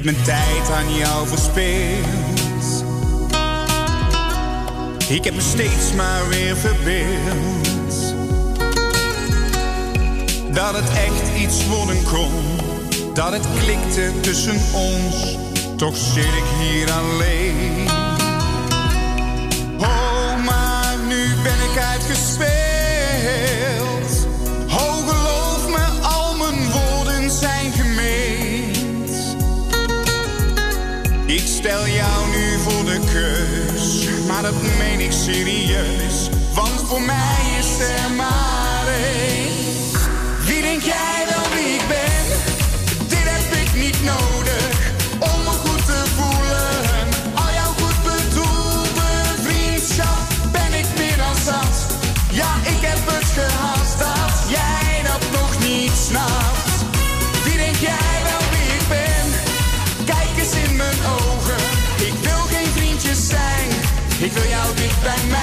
heb 0.04 0.14
mijn 0.14 0.26
tijd 0.26 0.70
aan 0.72 0.96
jou 0.96 1.28
verspeeld. 1.28 2.86
Ik 5.10 5.24
heb 5.24 5.34
me 5.34 5.42
steeds 5.42 5.94
maar 5.96 6.28
weer 6.30 6.58
verbeeld. 6.58 8.16
Dat 10.54 10.76
het 10.76 10.90
echt 10.90 11.42
iets 11.42 11.68
worden 11.68 12.04
kon. 12.04 12.32
Dat 13.14 13.32
het 13.32 13.48
klikte 13.60 14.12
tussen 14.22 14.60
ons. 14.74 15.38
Toch 15.78 15.96
zit 15.98 16.24
ik 16.24 16.46
hier 16.60 16.92
alleen. 16.92 17.88
Oh, 19.80 20.46
maar 20.46 20.96
nu 21.08 21.36
ben 21.44 21.72
ik 21.72 21.78
uitgespeeld. 21.78 22.61
Ik 31.32 31.48
stel 31.48 31.88
jou 31.88 32.30
nu 32.30 32.58
voor 32.60 32.86
de 32.86 33.00
keus, 33.14 34.08
maar 34.28 34.42
dat 34.42 34.54
meen 34.78 35.00
ik 35.00 35.12
serieus. 35.12 36.30
Want 36.54 36.82
voor 36.88 37.02
mij 37.02 37.58
is 37.60 37.80
er 37.80 38.12
maar 38.16 38.88
één. 38.88 39.52
Wie 40.46 40.62
denk 40.62 40.82
jij 40.82 41.26
wel 41.30 41.54
wie 41.54 41.74
ik 41.74 41.88
ben? 41.88 42.26
Dit 43.08 43.24
heb 43.24 43.66
ik 43.66 43.82
niet 43.82 44.04
nodig 44.04 44.51
wil 65.02 65.10
jou 65.10 65.41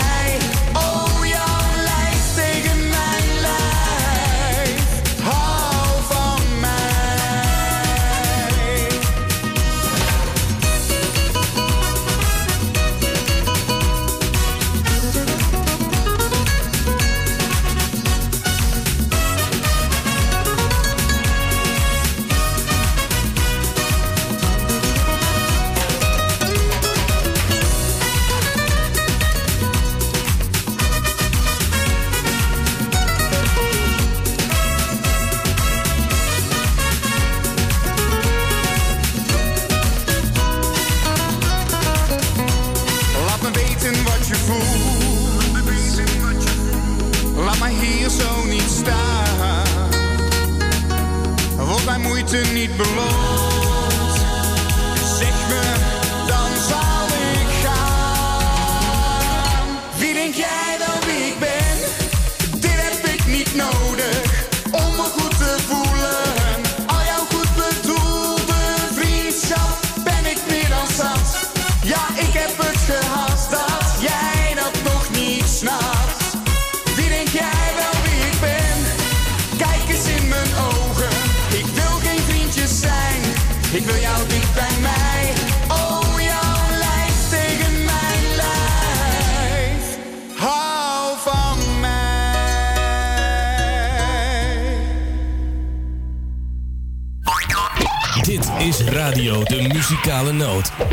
Muzikale 100.28 100.32
Noot. 100.32 100.66
Zo, 100.66 100.87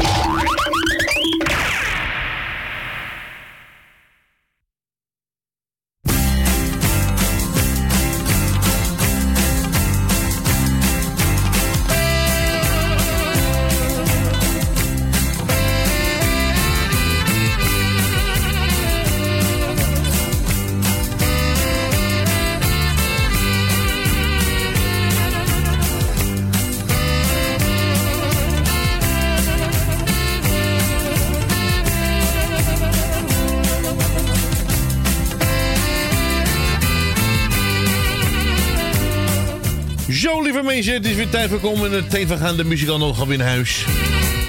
het 40.96 41.06
is 41.06 41.16
weer 41.16 41.30
tijd 41.30 41.50
voor 41.50 41.60
komen. 41.60 41.92
Het 41.92 42.10
tevens 42.10 42.42
gaan 42.42 42.58
de 42.58 42.64
muzikant 42.64 43.00
nog 43.00 43.18
gaan 43.18 43.38
naar 43.38 43.48
huis. 43.48 43.86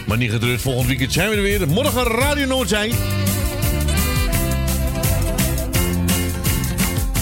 Maar 0.06 0.16
niet 0.16 0.30
getreurd, 0.30 0.60
volgend 0.60 0.86
weekend 0.86 1.12
zijn 1.12 1.30
we 1.30 1.36
er 1.36 1.42
weer. 1.42 1.68
Morgen 1.68 2.02
Radio 2.02 2.46
Noord 2.46 2.68
zijn. 2.68 2.92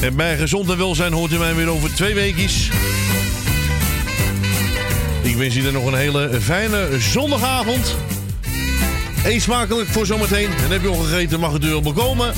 En 0.00 0.16
bij 0.16 0.36
gezond 0.36 0.70
en 0.70 0.76
welzijn 0.76 1.12
hoort 1.12 1.32
u 1.32 1.38
mij 1.38 1.54
weer 1.54 1.68
over 1.68 1.94
twee 1.94 2.14
weekjes. 2.14 2.68
Ik 5.22 5.36
wens 5.36 5.54
jullie 5.54 5.72
nog 5.72 5.86
een 5.86 5.94
hele 5.94 6.38
fijne 6.40 6.88
zondagavond. 6.98 7.96
Eet 9.24 9.42
smakelijk 9.42 9.88
voor 9.88 10.06
zometeen. 10.06 10.50
En 10.64 10.70
heb 10.70 10.82
je 10.82 10.88
al 10.88 10.94
gegeten, 10.94 11.40
mag 11.40 11.52
het 11.52 11.64
u 11.64 11.80
bekomen. 11.80 12.34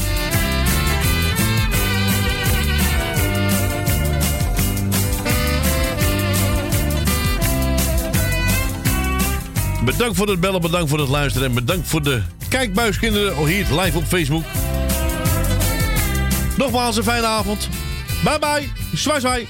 Bedankt 9.87 10.17
voor 10.17 10.29
het 10.29 10.41
bellen, 10.41 10.61
bedankt 10.61 10.89
voor 10.89 10.99
het 10.99 11.09
luisteren 11.09 11.49
en 11.49 11.55
bedankt 11.55 11.89
voor 11.89 12.03
de 12.03 12.23
kijkbuiskinderen 12.49 13.47
hier 13.47 13.67
live 13.81 13.99
op 13.99 14.05
Facebook. 14.05 14.45
Nogmaals 16.57 16.97
een 16.97 17.03
fijne 17.03 17.27
avond. 17.27 17.69
Bye 18.25 18.39
bye. 18.39 18.69
Zwaai 18.95 19.21
zwaai. 19.21 19.47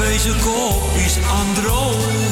Bezig 0.00 0.42
kopjes 0.42 1.18
aan 1.18 1.54
drogen. 1.54 2.29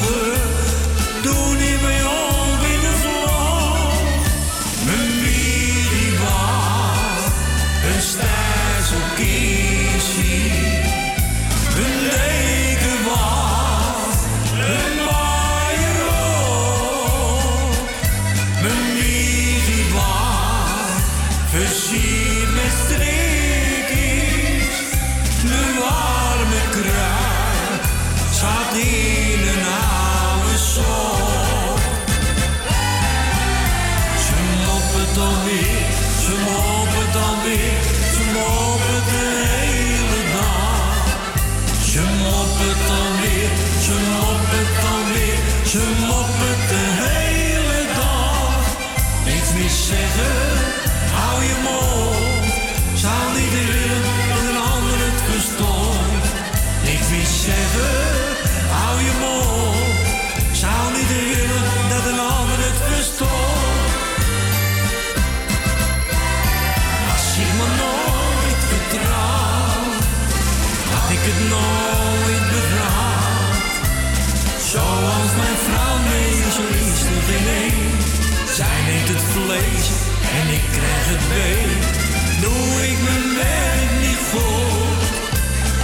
het 81.11 82.41
doe 82.41 82.87
ik 82.87 82.97
mijn 83.03 83.35
werk 83.35 83.91
niet 83.99 84.21
goed, 84.31 85.19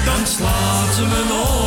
dan 0.05 0.27
slaat 0.27 0.95
ze 0.95 1.01
me 1.01 1.59
op. 1.59 1.64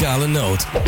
Muzikale 0.00 0.26
Noot. 0.26 0.79